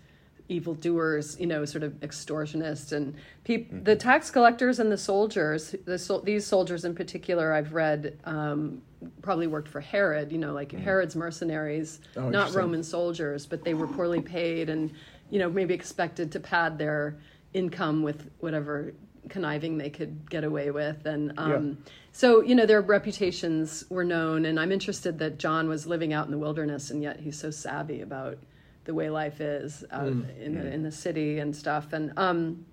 evildoers, 0.47 1.37
you 1.39 1.47
know, 1.47 1.65
sort 1.65 1.83
of 1.83 1.93
extortionists 2.01 2.91
and 2.91 3.15
peop- 3.43 3.69
hmm. 3.69 3.83
the 3.83 3.95
tax 3.95 4.29
collectors 4.29 4.79
and 4.79 4.91
the 4.91 4.97
soldiers. 4.97 5.75
The 5.85 5.97
sol- 5.97 6.21
these 6.21 6.45
soldiers 6.45 6.85
in 6.85 6.95
particular, 6.95 7.51
I've 7.51 7.73
read, 7.73 8.17
um, 8.25 8.81
probably 9.21 9.47
worked 9.47 9.67
for 9.67 9.81
Herod. 9.81 10.31
You 10.31 10.37
know, 10.37 10.53
like 10.53 10.71
hmm. 10.71 10.77
Herod's 10.77 11.15
mercenaries, 11.15 11.99
Oh, 12.15 12.29
not. 12.29 12.53
Roman 12.53 12.83
soldiers, 12.83 13.45
but 13.45 13.63
they 13.63 13.73
were 13.73 13.87
poorly 13.87 14.21
paid 14.21 14.69
and 14.69 14.91
you 15.29 15.39
know 15.39 15.49
maybe 15.49 15.73
expected 15.73 16.31
to 16.33 16.39
pad 16.39 16.77
their 16.77 17.17
income 17.53 18.03
with 18.03 18.29
whatever 18.39 18.93
conniving 19.29 19.77
they 19.77 19.89
could 19.89 20.29
get 20.29 20.43
away 20.43 20.71
with. 20.71 21.05
And 21.05 21.33
um, 21.37 21.77
so 22.11 22.41
you 22.41 22.55
know 22.55 22.65
their 22.65 22.81
reputations 22.81 23.85
were 23.89 24.03
known. 24.03 24.45
And 24.45 24.59
i'm 24.59 24.71
interested 24.71 25.19
that 25.19 25.39
john 25.39 25.67
was 25.67 25.87
living 25.87 26.13
out 26.13 26.25
in 26.25 26.31
the 26.31 26.37
wilderness 26.37 26.91
and 26.91 27.01
yet 27.01 27.19
he's 27.19 27.39
so 27.39 27.51
savvy 27.51 28.01
about 28.01 28.37
the 28.85 28.93
way 28.93 29.09
life 29.09 29.39
is 29.41 29.85
out 29.91 30.07
in, 30.07 30.55
the, 30.55 30.73
in 30.73 30.83
the 30.83 30.91
city 30.91 31.39
and 31.39 31.55
stuff. 31.55 31.93
And 31.93 32.11
um, 32.17 32.65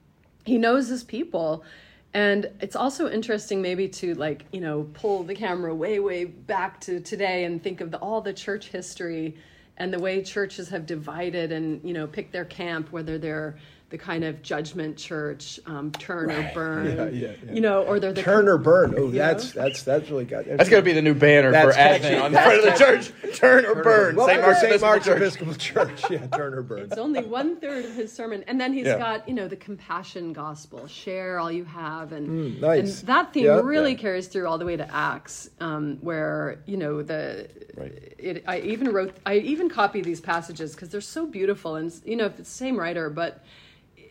he 0.45 0.59
knows 0.59 0.89
his 0.89 1.05
people. 1.05 1.65
And 2.13 2.51
it's 2.61 2.75
also 2.75 3.09
interesting 3.09 3.63
maybe 3.63 3.89
to 3.89 4.15
like 4.15 4.45
you 4.53 4.61
know 4.61 4.89
pull 4.95 5.23
the 5.23 5.35
camera 5.35 5.73
way 5.73 6.01
way 6.01 6.25
back 6.25 6.81
to 6.83 7.01
today 7.01 7.45
and 7.45 7.63
think 7.63 7.81
of 7.81 7.93
the, 7.93 7.99
all 7.99 8.21
the 8.21 8.33
church 8.33 8.69
history 8.69 9.37
and 9.77 9.93
the 9.93 9.99
way 10.01 10.23
churches 10.23 10.69
have 10.71 10.87
divided 10.87 11.53
and 11.53 11.81
you 11.85 11.95
know 11.95 12.09
picked 12.09 12.33
their 12.33 12.45
camp 12.45 12.91
whether 12.91 13.17
they're 13.17 13.57
the 13.91 13.99
kind 13.99 14.23
of 14.25 14.41
judgment 14.43 14.97
church 14.97 15.59
um, 15.67 15.91
turn 15.93 16.31
or 16.31 16.51
burn 16.55 16.87
Yeah, 16.87 17.09
yeah, 17.09 17.33
yeah. 17.45 17.53
you 17.53 17.61
know 17.61 17.83
or 17.83 17.99
they're 18.01 18.13
the 18.13 18.23
Turn 18.23 18.49
or 18.49 18.57
burn. 18.57 18.95
Oh, 18.97 19.11
that's 19.11 19.55
know? 19.55 19.63
that's 19.63 19.83
that's 19.83 20.09
really 20.09 20.25
got. 20.25 20.47
That's 20.47 20.69
going 20.69 20.81
to 20.83 20.85
be 20.85 20.93
the 20.93 21.03
new 21.03 21.15
banner 21.15 21.51
That's 21.51 21.67
for 21.69 21.73
catchy. 21.75 22.05
Advent 22.07 22.23
on 22.23 22.33
the 22.33 22.37
That's 22.39 22.47
front 22.79 22.83
of 22.83 23.13
the 23.13 23.31
church. 23.33 23.37
Turn 23.39 23.67
or 23.67 23.83
burn. 23.83 24.17
Well, 24.17 24.27
St. 24.29 24.41
Mark's 24.41 24.61
St. 24.61 24.71
Episcopal 24.73 24.89
Mark's 24.89 25.05
Church. 25.07 25.17
Episcopal 25.17 25.55
Church. 25.55 26.11
Yeah, 26.11 26.27
turn 26.29 26.55
or 26.55 26.63
burn. 26.63 26.81
It's 26.81 26.99
only 26.99 27.23
one 27.25 27.57
third 27.57 27.85
of 27.85 27.95
his 27.95 28.13
sermon, 28.13 28.45
and 28.47 28.61
then 28.61 28.73
he's 28.73 28.87
Yeah. 28.87 28.99
got 28.99 29.29
you 29.29 29.35
know 29.35 29.49
the 29.49 29.57
compassion 29.57 30.33
gospel: 30.33 30.87
share 30.87 31.39
all 31.41 31.51
you 31.51 31.65
have, 31.65 32.13
and 32.13 32.29
Mm, 32.29 32.61
nice. 32.61 33.01
and 33.01 33.09
that 33.09 33.33
theme 33.33 33.45
Yeah. 33.47 33.61
really 33.61 33.93
Yeah. 33.93 33.99
carries 33.99 34.29
through 34.29 34.47
all 34.47 34.59
the 34.59 34.67
way 34.67 34.77
to 34.77 34.95
Acts, 34.95 35.51
um, 35.61 35.99
where 36.01 36.61
you 36.67 36.77
know 36.77 37.03
the. 37.03 37.49
Right. 37.77 38.15
It, 38.19 38.45
I 38.47 38.59
even 38.61 38.93
wrote, 38.93 39.17
I 39.27 39.37
even 39.37 39.69
copied 39.69 40.05
these 40.05 40.21
passages 40.21 40.75
because 40.75 40.91
they're 40.91 41.01
so 41.01 41.27
beautiful, 41.27 41.77
and 41.77 41.93
you 42.05 42.15
know 42.17 42.27
if 42.27 42.39
it's 42.39 42.49
the 42.51 42.55
same 42.57 42.79
writer, 42.79 43.09
but 43.11 43.43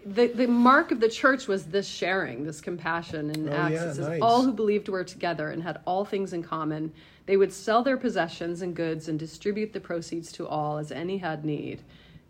the, 0.06 0.28
the 0.28 0.48
mark 0.48 0.92
of 0.92 1.00
the 1.00 1.10
church 1.10 1.48
was 1.48 1.66
this 1.66 1.88
sharing, 1.88 2.44
this 2.46 2.62
compassion 2.62 3.30
and 3.32 3.50
Oh, 3.50 3.54
acts. 3.54 3.74
yeah, 3.74 3.80
says, 3.94 4.00
nice. 4.00 4.22
all 4.22 4.44
who 4.44 4.52
believed 4.54 4.90
were 4.90 5.04
together 5.04 5.50
and 5.50 5.62
had 5.64 5.80
all 5.86 6.06
things 6.06 6.34
in 6.34 6.44
common. 6.44 6.92
They 7.26 7.38
would 7.38 7.54
sell 7.54 7.84
their 7.84 7.98
possessions 7.98 8.62
and 8.62 8.76
goods 8.76 9.08
and 9.08 9.20
distribute 9.20 9.74
the 9.74 9.80
proceeds 9.80 10.32
to 10.34 10.48
all 10.48 10.78
as 10.78 10.92
any 10.92 11.18
had 11.18 11.46
need. 11.46 11.82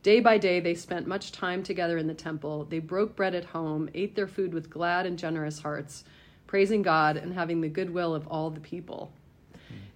Day 0.01 0.19
by 0.19 0.37
day, 0.37 0.59
they 0.59 0.75
spent 0.75 1.07
much 1.07 1.31
time 1.31 1.61
together 1.61 1.97
in 1.97 2.07
the 2.07 2.13
temple. 2.13 2.65
They 2.65 2.79
broke 2.79 3.15
bread 3.15 3.35
at 3.35 3.45
home, 3.45 3.89
ate 3.93 4.15
their 4.15 4.27
food 4.27 4.53
with 4.53 4.69
glad 4.69 5.05
and 5.05 5.17
generous 5.19 5.59
hearts, 5.59 6.05
praising 6.47 6.81
God 6.81 7.17
and 7.17 7.33
having 7.33 7.61
the 7.61 7.67
goodwill 7.69 8.15
of 8.15 8.27
all 8.27 8.49
the 8.49 8.61
people. 8.61 9.11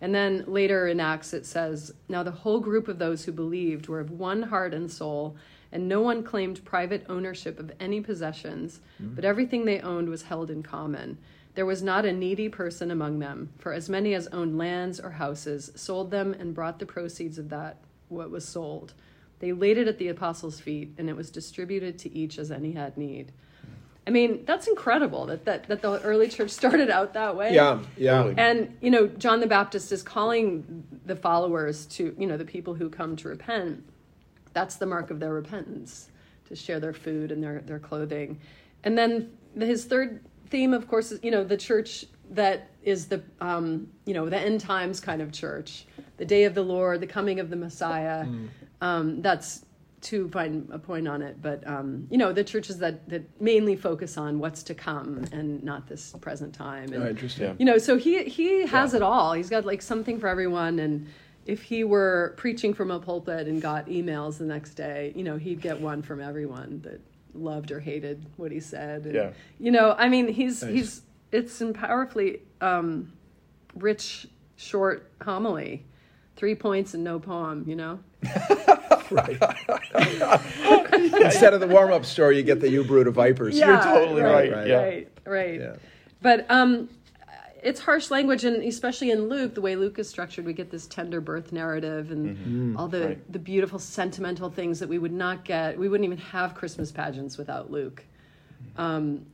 And 0.01 0.13
then 0.13 0.43
later 0.45 0.87
in 0.89 0.99
Acts, 0.99 1.33
it 1.33 1.45
says, 1.45 1.93
Now 2.09 2.23
the 2.23 2.31
whole 2.31 2.59
group 2.59 2.89
of 2.89 2.99
those 2.99 3.23
who 3.23 3.31
believed 3.31 3.87
were 3.87 4.01
of 4.01 4.11
one 4.11 4.43
heart 4.43 4.73
and 4.73 4.91
soul, 4.91 5.37
and 5.73 5.89
no 5.89 5.99
one 5.99 6.23
claimed 6.23 6.63
private 6.63 7.03
ownership 7.09 7.59
of 7.59 7.71
any 7.79 7.99
possessions, 7.99 8.79
mm. 9.01 9.15
but 9.15 9.25
everything 9.25 9.65
they 9.65 9.81
owned 9.81 10.07
was 10.07 10.21
held 10.21 10.51
in 10.51 10.61
common. 10.61 11.17
There 11.55 11.65
was 11.65 11.83
not 11.83 12.05
a 12.05 12.13
needy 12.13 12.47
person 12.47 12.91
among 12.91 13.19
them, 13.19 13.49
for 13.57 13.73
as 13.73 13.89
many 13.89 14.13
as 14.13 14.27
owned 14.27 14.57
lands 14.57 14.99
or 14.99 15.09
houses 15.09 15.71
sold 15.75 16.11
them 16.11 16.33
and 16.33 16.53
brought 16.53 16.79
the 16.79 16.85
proceeds 16.85 17.37
of 17.37 17.49
that 17.49 17.77
what 18.07 18.29
was 18.29 18.47
sold. 18.47 18.93
They 19.39 19.51
laid 19.51 19.77
it 19.79 19.87
at 19.87 19.97
the 19.97 20.07
apostles' 20.07 20.59
feet, 20.59 20.93
and 20.97 21.09
it 21.09 21.15
was 21.15 21.31
distributed 21.31 21.97
to 21.99 22.15
each 22.15 22.37
as 22.37 22.51
any 22.51 22.73
had 22.73 22.95
need. 22.95 23.31
I 24.05 24.09
mean, 24.09 24.43
that's 24.45 24.67
incredible 24.67 25.25
that, 25.27 25.45
that, 25.45 25.67
that 25.69 25.81
the 25.81 25.99
early 26.01 26.27
church 26.27 26.49
started 26.61 26.89
out 26.91 27.13
that 27.13 27.35
way. 27.35 27.53
Yeah, 27.53 27.79
yeah. 27.97 28.31
And, 28.37 28.77
you 28.79 28.91
know, 28.91 29.07
John 29.07 29.39
the 29.39 29.47
Baptist 29.47 29.91
is 29.91 30.03
calling 30.03 30.83
the 31.05 31.15
followers 31.15 31.87
to, 31.87 32.15
you 32.17 32.27
know, 32.27 32.37
the 32.37 32.45
people 32.45 32.75
who 32.75 32.89
come 32.89 33.15
to 33.17 33.27
repent. 33.27 33.83
That's 34.53 34.75
the 34.75 34.85
mark 34.85 35.11
of 35.11 35.19
their 35.19 35.33
repentance, 35.33 36.09
to 36.47 36.55
share 36.55 36.79
their 36.79 36.93
food 36.93 37.31
and 37.31 37.43
their, 37.43 37.61
their 37.61 37.79
clothing. 37.79 38.39
And 38.83 38.97
then 38.97 39.31
his 39.57 39.85
third 39.85 40.23
theme, 40.49 40.73
of 40.73 40.87
course, 40.87 41.11
is, 41.11 41.19
you 41.23 41.31
know, 41.31 41.43
the 41.43 41.57
church 41.57 42.05
that 42.31 42.69
is 42.83 43.07
the, 43.07 43.21
um, 43.41 43.87
you 44.05 44.13
know, 44.13 44.29
the 44.29 44.37
end 44.37 44.59
times 44.59 44.99
kind 44.99 45.21
of 45.21 45.31
church, 45.31 45.85
the 46.17 46.25
day 46.25 46.43
of 46.45 46.53
the 46.55 46.63
Lord, 46.63 46.99
the 47.01 47.07
coming 47.07 47.39
of 47.39 47.49
the 47.49 47.55
Messiah. 47.55 48.25
Um, 48.81 49.21
that's 49.21 49.65
to 50.01 50.27
find 50.29 50.67
a 50.71 50.77
point 50.77 51.07
on 51.07 51.21
it, 51.21 51.41
but 51.41 51.65
um, 51.65 52.05
you 52.11 52.17
know, 52.17 52.33
the 52.33 52.43
churches 52.43 52.77
that 52.79 53.07
that 53.09 53.23
mainly 53.41 53.75
focus 53.77 54.17
on 54.17 54.37
what's 54.37 54.61
to 54.63 54.75
come 54.75 55.23
and 55.31 55.63
not 55.63 55.87
this 55.87 56.13
present 56.19 56.53
time. 56.53 56.91
And 56.91 57.03
Oh, 57.03 57.07
interesting. 57.07 57.55
You 57.57 57.65
know, 57.65 57.77
so 57.77 57.97
he 57.97 58.23
he 58.25 58.65
has 58.67 58.93
it 58.93 59.01
all. 59.01 59.31
He's 59.31 59.49
got 59.49 59.65
like 59.65 59.81
something 59.81 60.19
for 60.19 60.27
everyone, 60.27 60.79
and 60.79 61.07
if 61.45 61.61
he 61.63 61.83
were 61.83 62.33
preaching 62.37 62.73
from 62.73 62.91
a 62.91 62.99
pulpit 62.99 63.47
and 63.47 63.61
got 63.61 63.87
emails 63.87 64.37
the 64.37 64.45
next 64.45 64.75
day, 64.75 65.11
you 65.15 65.23
know, 65.23 65.37
he'd 65.37 65.61
get 65.61 65.79
one 65.79 66.01
from 66.01 66.21
everyone 66.21 66.81
that 66.83 67.01
loved 67.33 67.71
or 67.71 67.79
hated 67.79 68.25
what 68.37 68.51
he 68.51 68.59
said. 68.59 69.05
And, 69.05 69.15
Yeah. 69.15 69.31
You 69.59 69.71
know, 69.71 69.95
I 69.97 70.07
mean, 70.09 70.27
he's 70.27 70.63
Nice. 70.63 70.73
he's 70.73 71.01
it's 71.31 71.61
in 71.61 71.73
powerfully 71.73 72.41
um, 72.61 73.11
rich, 73.75 74.27
short 74.55 75.09
homily, 75.21 75.83
three 76.35 76.55
points 76.55 76.93
and 76.93 77.03
no 77.03 77.19
poem. 77.19 77.65
You 77.67 77.75
know. 77.75 77.99
Right. 79.11 79.37
Instead 81.21 81.53
of 81.53 81.59
the 81.59 81.67
warm 81.67 81.91
up 81.91 82.05
story, 82.05 82.37
you 82.37 82.43
get 82.43 82.59
the 82.61 82.69
you 82.69 82.83
brood 82.83 83.05
of 83.07 83.13
vipers. 83.13 83.55
Yeah, 83.55 83.67
You're 83.67 83.81
totally 83.83 84.21
right, 84.23 84.51
right. 84.51 84.67
yeah. 84.67 84.75
Right, 84.81 85.07
right. 85.25 85.59
Yeah. 85.59 85.75
But 86.21 86.49
um, 86.49 86.89
it's 87.63 87.79
harsh 87.79 88.11
language, 88.11 88.43
and 88.43 88.63
especially 88.63 89.11
in 89.11 89.29
Luke, 89.29 89.53
the 89.55 89.61
way 89.61 89.75
Luke 89.75 89.97
is 89.99 90.09
structured, 90.09 90.45
we 90.45 90.53
get 90.53 90.69
this 90.71 90.85
tender 90.87 91.21
birth 91.21 91.51
narrative 91.51 92.11
and 92.11 92.37
Mm-hmm. 92.37 92.77
all 92.77 92.87
the 92.87 93.05
Right. 93.07 93.31
the 93.31 93.39
beautiful 93.39 93.79
sentimental 93.79 94.49
things 94.49 94.79
that 94.79 94.89
we 94.89 94.99
would 94.99 95.11
not 95.13 95.45
get. 95.45 95.77
We 95.77 95.89
wouldn't 95.89 96.05
even 96.05 96.17
have 96.17 96.55
Christmas 96.55 96.91
pageants 96.91 97.37
without 97.37 97.71
Luke. 97.71 98.03
Um, 98.77 99.25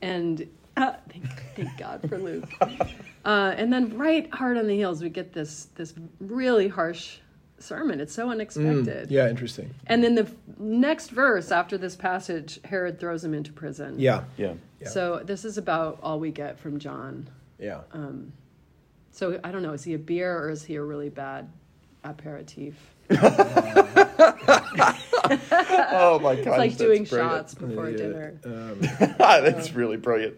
and 0.00 0.48
uh, 0.76 0.94
thank, 1.08 1.24
thank 1.56 1.76
God 1.76 2.08
for 2.08 2.18
Luke. 2.18 2.50
Uh, 3.24 3.54
and 3.56 3.72
then 3.72 3.96
right 3.96 4.28
hard 4.34 4.58
on 4.58 4.66
the 4.66 4.74
heels, 4.74 5.00
we 5.00 5.08
get 5.08 5.32
this 5.32 5.66
this 5.76 5.94
really 6.18 6.66
harsh 6.66 7.18
sermon. 7.60 8.00
It's 8.00 8.12
so 8.12 8.28
unexpected. 8.30 9.06
Mm, 9.08 9.10
Yeah, 9.12 9.28
interesting. 9.28 9.72
And 9.86 10.02
then 10.02 10.16
the 10.16 10.22
f- 10.24 10.32
next 10.58 11.10
verse 11.10 11.52
after 11.52 11.78
this 11.78 11.94
passage, 11.94 12.58
Herod 12.64 12.98
throws 12.98 13.22
him 13.22 13.32
into 13.32 13.52
prison. 13.52 13.94
Yeah, 14.00 14.24
Yeah. 14.36 14.54
Yeah. 14.80 14.88
So 14.88 15.22
this 15.24 15.44
is 15.44 15.56
about 15.56 16.00
all 16.02 16.18
we 16.18 16.32
get 16.32 16.58
from 16.58 16.80
John. 16.80 17.28
Yeah. 17.62 17.80
Um, 17.92 18.32
so 19.12 19.38
I 19.44 19.52
don't 19.52 19.62
know, 19.62 19.72
is 19.72 19.84
he 19.84 19.94
a 19.94 19.98
beer 19.98 20.36
or 20.38 20.50
is 20.50 20.64
he 20.64 20.74
a 20.74 20.82
really 20.82 21.08
bad 21.08 21.50
aperitif? 22.04 22.74
Oh 25.94 26.18
my 26.20 26.34
god! 26.36 26.38
It's 26.38 26.46
like 26.58 26.76
doing 26.76 27.04
brilliant. 27.04 27.32
shots 27.32 27.54
before 27.54 27.90
Yeah. 27.90 27.96
dinner. 27.96 28.40
Um, 28.44 28.80
that's 29.18 29.72
really 29.72 29.96
brilliant. 29.96 30.36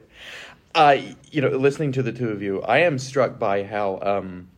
Uh, 0.75 0.97
you 1.31 1.41
know, 1.41 1.49
listening 1.49 1.93
to 1.93 2.03
the 2.03 2.13
two 2.13 2.29
of 2.31 2.43
you, 2.43 2.61
I 2.63 2.79
am 2.81 2.99
struck 2.99 3.39
by 3.39 3.65
how 3.65 3.99
um, 4.03 4.49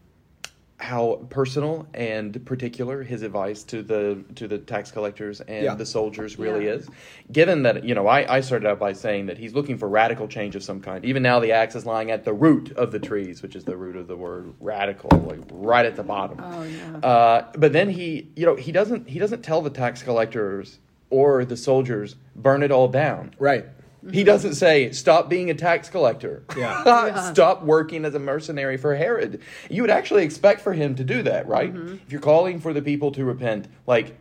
how 0.79 1.27
personal 1.31 1.87
and 1.95 2.45
particular 2.45 3.03
his 3.03 3.23
advice 3.23 3.63
to 3.63 3.83
the 3.83 4.23
to 4.35 4.47
the 4.47 4.59
tax 4.59 4.91
collectors 4.91 5.41
and 5.41 5.65
Yeah. 5.65 5.75
the 5.75 5.87
soldiers 5.87 6.39
really 6.39 6.67
Yeah. 6.67 6.73
is. 6.73 6.89
Given 7.33 7.63
that 7.63 7.83
you 7.85 7.95
know, 7.95 8.07
I, 8.07 8.37
I 8.37 8.41
started 8.41 8.69
out 8.69 8.79
by 8.79 8.93
saying 8.93 9.27
that 9.27 9.39
he's 9.39 9.55
looking 9.55 9.79
for 9.79 9.89
radical 9.89 10.29
change 10.29 10.55
of 10.55 10.63
some 10.63 10.81
kind. 10.81 11.03
Even 11.07 11.23
now, 11.23 11.41
the 11.41 11.53
axe 11.53 11.77
is 11.77 11.87
lying 11.87 12.11
at 12.11 12.25
the 12.25 12.35
root 12.35 12.73
of 12.73 12.93
the 12.93 12.99
trees, 12.99 13.41
which 13.43 13.57
is 13.57 13.65
the 13.65 13.77
root 13.77 13.97
of 13.97 14.07
the 14.07 14.17
word 14.17 14.53
radical, 14.61 15.09
like 15.21 15.41
right 15.51 15.87
at 15.87 15.97
the 15.97 16.03
bottom. 16.03 16.39
Oh 16.43 16.65
no. 16.65 16.99
Uh, 17.09 17.47
but 17.57 17.73
then 17.73 17.89
he, 17.89 18.29
you 18.37 18.45
know, 18.45 18.55
he 18.57 18.71
doesn't 18.71 19.09
he 19.09 19.19
doesn't 19.19 19.43
tell 19.43 19.63
the 19.63 19.71
tax 19.71 20.03
collectors 20.03 20.79
or 21.09 21.45
the 21.47 21.57
soldiers 21.57 22.17
burn 22.35 22.63
it 22.63 22.71
all 22.71 22.89
down. 22.89 23.33
right. 23.39 23.65
He 24.13 24.25
doesn't 24.25 24.55
say 24.55 24.93
stop 24.93 25.29
being 25.29 25.51
a 25.51 25.55
tax 25.55 25.89
collector. 25.89 26.45
Yeah. 26.57 26.83
Yeah. 27.07 27.33
stop 27.33 27.63
working 27.63 28.05
as 28.05 28.15
a 28.15 28.19
mercenary 28.19 28.77
for 28.77 28.95
Herod. 28.95 29.41
You 29.69 29.83
would 29.83 29.91
actually 29.91 30.25
expect 30.25 30.61
for 30.61 30.73
him 30.73 30.95
to 30.97 31.05
do 31.05 31.23
that, 31.23 31.47
right? 31.49 31.75
If 31.75 32.11
you're 32.13 32.21
calling 32.21 32.61
for 32.61 32.73
the 32.73 32.83
people 32.83 33.13
to 33.13 33.25
repent, 33.25 33.69
like 33.87 34.17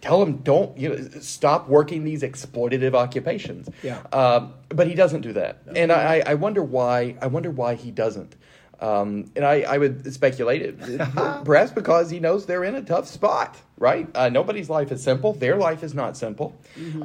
tell 0.00 0.20
them 0.20 0.38
don't 0.38 0.76
you 0.78 0.88
know 0.88 1.08
stop 1.20 1.68
working 1.68 2.04
these 2.04 2.22
exploitative 2.22 2.94
occupations. 2.94 3.68
Yeah. 3.82 4.00
Um, 4.12 4.54
but 4.68 4.86
he 4.86 4.94
doesn't 4.94 5.22
do 5.22 5.32
that, 5.34 5.62
and 5.74 5.90
I, 5.92 6.22
I 6.26 6.34
wonder 6.34 6.62
why. 6.62 7.16
I 7.20 7.26
wonder 7.26 7.50
why 7.50 7.74
he 7.74 7.90
doesn't. 7.90 8.36
Um, 8.80 9.30
and 9.34 9.44
I, 9.44 9.62
I 9.62 9.78
would 9.78 10.12
speculate 10.14 10.62
it, 10.62 10.78
perhaps 11.44 11.72
because 11.72 12.10
he 12.10 12.20
knows 12.20 12.46
they're 12.46 12.62
in 12.62 12.76
a 12.76 12.82
tough 12.82 13.08
spot, 13.08 13.56
right? 13.76 14.06
Uh, 14.14 14.28
nobody's 14.28 14.70
life 14.70 14.92
is 14.92 15.02
simple. 15.02 15.32
Their 15.32 15.56
life 15.56 15.82
is 15.82 15.94
not 15.94 16.16
simple. 16.16 16.56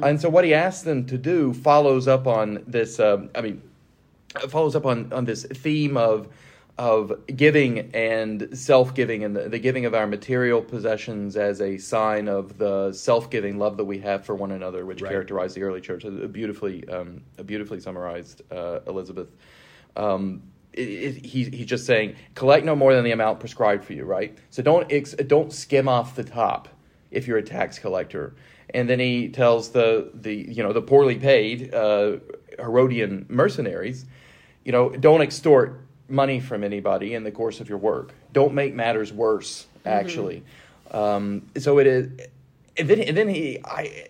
And 0.02 0.20
so 0.20 0.28
what 0.28 0.44
he 0.44 0.54
asks 0.54 0.82
them 0.84 1.06
to 1.06 1.18
do 1.18 1.52
follows 1.52 2.06
up 2.06 2.28
on 2.28 2.62
this, 2.68 3.00
um, 3.00 3.30
I 3.34 3.40
mean, 3.40 3.60
follows 4.48 4.76
up 4.76 4.86
on, 4.86 5.12
on 5.12 5.24
this 5.24 5.44
theme 5.46 5.96
of, 5.96 6.28
of 6.78 7.12
giving 7.34 7.90
and 7.92 8.56
self 8.56 8.94
giving 8.94 9.24
and 9.24 9.34
the, 9.34 9.48
the 9.48 9.58
giving 9.58 9.84
of 9.84 9.94
our 9.94 10.06
material 10.06 10.62
possessions 10.62 11.36
as 11.36 11.60
a 11.60 11.78
sign 11.78 12.28
of 12.28 12.56
the 12.58 12.92
self 12.92 13.30
giving 13.30 13.58
love 13.58 13.76
that 13.78 13.84
we 13.84 13.98
have 13.98 14.24
for 14.24 14.34
one 14.36 14.52
another, 14.52 14.84
which 14.86 15.02
Right. 15.02 15.10
characterized 15.10 15.56
the 15.56 15.62
early 15.64 15.80
church. 15.80 16.04
A 16.04 16.10
beautifully, 16.28 16.88
um, 16.88 17.22
a 17.38 17.42
beautifully 17.44 17.80
summarized 17.80 18.42
uh, 18.52 18.78
Elizabeth. 18.86 19.28
Um, 19.96 20.42
it, 20.74 20.80
it, 20.80 21.26
he, 21.26 21.44
he's 21.44 21.66
just 21.66 21.86
saying, 21.86 22.16
collect 22.34 22.64
no 22.64 22.74
more 22.74 22.94
than 22.94 23.04
the 23.04 23.12
amount 23.12 23.40
prescribed 23.40 23.84
for 23.84 23.92
you, 23.92 24.04
right? 24.04 24.36
So 24.50 24.62
don't 24.62 24.90
ex, 24.90 25.12
don't 25.12 25.52
skim 25.52 25.88
off 25.88 26.16
the 26.16 26.24
top 26.24 26.68
if 27.10 27.26
you're 27.26 27.38
a 27.38 27.42
tax 27.42 27.78
collector. 27.78 28.34
And 28.70 28.88
then 28.88 28.98
he 28.98 29.28
tells 29.28 29.70
the, 29.70 30.10
the 30.14 30.34
you 30.34 30.62
know 30.62 30.72
the 30.72 30.82
poorly 30.82 31.16
paid 31.16 31.72
uh, 31.72 32.16
Herodian 32.58 33.26
mercenaries, 33.28 34.04
you 34.64 34.72
know, 34.72 34.90
don't 34.90 35.20
extort 35.20 35.86
money 36.08 36.40
from 36.40 36.64
anybody 36.64 37.14
in 37.14 37.22
the 37.22 37.30
course 37.30 37.60
of 37.60 37.68
your 37.68 37.78
work. 37.78 38.14
Don't 38.32 38.54
make 38.54 38.74
matters 38.74 39.12
worse. 39.12 39.66
Actually, 39.86 40.42
um, 40.90 41.42
so 41.58 41.78
it 41.78 41.86
is. 41.86 42.10
And 42.76 42.88
then 42.88 43.00
and 43.00 43.16
then 43.16 43.28
he 43.28 43.60
I 43.64 44.08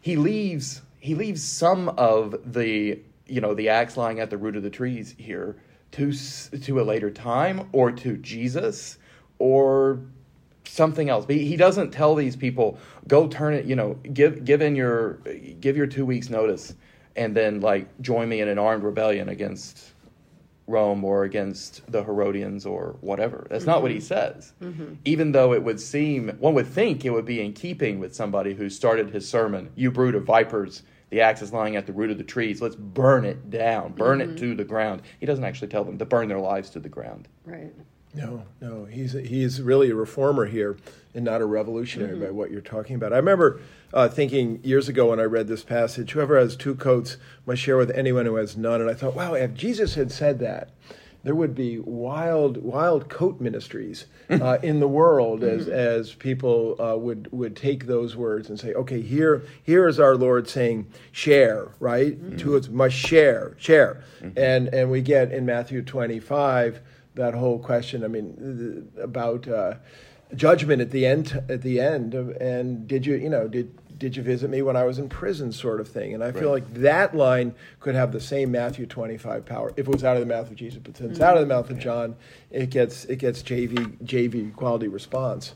he 0.00 0.16
leaves 0.16 0.82
he 1.00 1.14
leaves 1.14 1.42
some 1.42 1.88
of 1.88 2.52
the 2.52 3.00
you 3.32 3.40
know 3.40 3.54
the 3.54 3.70
axe 3.70 3.96
lying 3.96 4.20
at 4.20 4.28
the 4.28 4.36
root 4.36 4.56
of 4.56 4.62
the 4.62 4.70
trees 4.70 5.14
here 5.18 5.56
to 5.92 6.12
to 6.12 6.80
a 6.80 6.84
later 6.84 7.10
time 7.10 7.68
or 7.72 7.90
to 7.90 8.16
Jesus 8.18 8.98
or 9.38 10.00
something 10.64 11.08
else. 11.08 11.24
But 11.24 11.36
he 11.36 11.46
he 11.46 11.56
doesn't 11.56 11.92
tell 11.92 12.14
these 12.14 12.36
people 12.36 12.78
go 13.08 13.26
turn 13.26 13.54
it. 13.54 13.64
You 13.64 13.76
know, 13.76 13.94
give 14.12 14.44
give 14.44 14.60
in 14.60 14.76
your 14.76 15.14
give 15.60 15.76
your 15.76 15.86
two 15.86 16.04
weeks 16.04 16.28
notice 16.28 16.74
and 17.16 17.34
then 17.34 17.60
like 17.60 18.00
join 18.02 18.28
me 18.28 18.40
in 18.40 18.48
an 18.48 18.58
armed 18.58 18.84
rebellion 18.84 19.28
against 19.30 19.92
Rome 20.66 21.04
or 21.04 21.24
against 21.24 21.90
the 21.90 22.04
Herodians 22.04 22.66
or 22.66 22.96
whatever. 23.00 23.46
That's 23.50 23.66
not 23.66 23.82
what 23.82 23.90
he 23.90 23.98
mm-hmm. 23.98 24.06
says. 24.06 24.52
Mm-hmm. 24.62 24.94
Even 25.04 25.32
though 25.32 25.52
it 25.52 25.62
would 25.62 25.80
seem, 25.80 26.30
one 26.38 26.54
would 26.54 26.68
think 26.68 27.04
it 27.04 27.10
would 27.10 27.24
be 27.26 27.40
in 27.40 27.52
keeping 27.52 27.98
with 27.98 28.14
somebody 28.14 28.54
who 28.54 28.70
started 28.70 29.10
his 29.10 29.28
sermon, 29.28 29.70
You 29.74 29.90
brood 29.90 30.14
of 30.14 30.24
vipers, 30.24 30.82
the 31.12 31.20
axe 31.20 31.42
is 31.42 31.52
lying 31.52 31.76
at 31.76 31.84
the 31.84 31.92
root 31.92 32.10
of 32.10 32.16
the 32.16 32.24
trees. 32.24 32.62
Let's 32.62 32.74
burn 32.74 33.26
it 33.26 33.50
down, 33.50 33.92
burn 33.92 34.22
it 34.22 34.38
to 34.38 34.54
the 34.54 34.64
ground. 34.64 35.02
He 35.20 35.26
doesn't 35.26 35.44
actually 35.44 35.68
tell 35.68 35.84
them 35.84 35.98
to 35.98 36.06
burn 36.06 36.26
their 36.26 36.38
lives 36.38 36.70
to 36.70 36.80
the 36.80 36.88
ground. 36.88 37.28
Right. 37.44 37.70
No, 38.14 38.44
no, 38.62 38.86
he's 38.86 39.12
he's 39.12 39.60
really 39.60 39.90
a 39.90 39.94
reformer 39.94 40.46
here 40.46 40.78
and 41.14 41.22
not 41.22 41.42
a 41.42 41.44
revolutionary 41.44 42.18
by 42.18 42.30
what 42.30 42.50
you're 42.50 42.62
talking 42.62 42.96
about. 42.96 43.12
I 43.12 43.16
remember 43.16 43.60
uh, 43.92 44.08
thinking 44.08 44.60
years 44.64 44.88
ago 44.88 45.10
when 45.10 45.20
I 45.20 45.24
read 45.24 45.48
this 45.48 45.62
passage, 45.62 46.12
whoever 46.12 46.38
has 46.38 46.56
two 46.56 46.74
coats 46.74 47.18
must 47.44 47.60
share 47.60 47.76
with 47.76 47.90
anyone 47.90 48.24
who 48.24 48.36
has 48.36 48.56
none. 48.56 48.80
And 48.80 48.88
I 48.88 48.94
thought, 48.94 49.14
wow, 49.14 49.34
if 49.34 49.52
Jesus 49.52 49.96
had 49.96 50.10
said 50.10 50.38
that, 50.38 50.70
there 51.24 51.34
would 51.34 51.54
be 51.54 51.78
wild, 51.78 52.56
wild 52.58 53.08
coat 53.08 53.40
ministries 53.40 54.06
uh, 54.28 54.58
in 54.62 54.80
the 54.80 54.88
world 54.88 55.44
as 55.44 55.68
as 55.68 56.14
people 56.14 56.76
uh, 56.80 56.96
would 56.96 57.30
would 57.32 57.56
take 57.56 57.86
those 57.86 58.16
words 58.16 58.48
and 58.48 58.58
say, 58.58 58.72
okay, 58.74 59.00
here 59.00 59.42
here 59.62 59.86
is 59.86 60.00
our 60.00 60.16
Lord 60.16 60.48
saying, 60.48 60.86
share, 61.12 61.68
right? 61.78 62.38
To 62.38 62.44
coats 62.44 62.68
must 62.68 62.96
share, 62.96 63.54
share, 63.58 64.02
and 64.36 64.68
and 64.68 64.90
we 64.90 65.00
get 65.00 65.32
in 65.32 65.46
Matthew 65.46 65.82
25 65.82 66.80
that 67.14 67.34
whole 67.34 67.58
question. 67.58 68.04
I 68.04 68.08
mean, 68.08 68.90
about 69.00 69.46
uh, 69.46 69.74
judgment 70.34 70.80
at 70.80 70.90
the 70.90 71.06
end. 71.06 71.42
At 71.48 71.62
the 71.62 71.80
end, 71.80 72.14
of, 72.14 72.30
and 72.40 72.86
did 72.86 73.06
you, 73.06 73.14
you 73.16 73.28
know, 73.28 73.48
did 73.48 73.72
did 73.98 74.16
you 74.16 74.22
visit 74.22 74.48
me 74.50 74.62
when 74.62 74.76
I 74.76 74.84
was 74.84 74.98
in 74.98 75.08
prison, 75.08 75.52
sort 75.52 75.80
of 75.80 75.88
thing? 75.88 76.14
And 76.14 76.22
I 76.24 76.32
feel 76.32 76.50
Right. 76.52 76.62
like 76.64 76.74
that 76.74 77.14
line 77.16 77.54
could 77.80 77.94
have 77.94 78.12
the 78.12 78.20
same 78.20 78.50
Matthew 78.50 78.86
twenty 78.86 79.16
five 79.16 79.44
power 79.46 79.72
if 79.76 79.86
it 79.86 79.92
was 79.92 80.04
out 80.04 80.16
of 80.16 80.20
the 80.26 80.32
mouth 80.34 80.50
of 80.50 80.56
Jesus, 80.56 80.80
but 80.82 80.96
since 80.96 81.12
it's 81.12 81.20
out 81.20 81.36
of 81.36 81.46
the 81.46 81.54
mouth 81.54 81.70
of 81.70 81.78
John, 81.78 82.16
it 82.50 82.70
gets 82.70 83.04
it 83.06 83.16
gets 83.16 83.42
JV 83.42 83.74
JV 84.04 84.54
quality 84.54 84.88
response. 84.88 85.54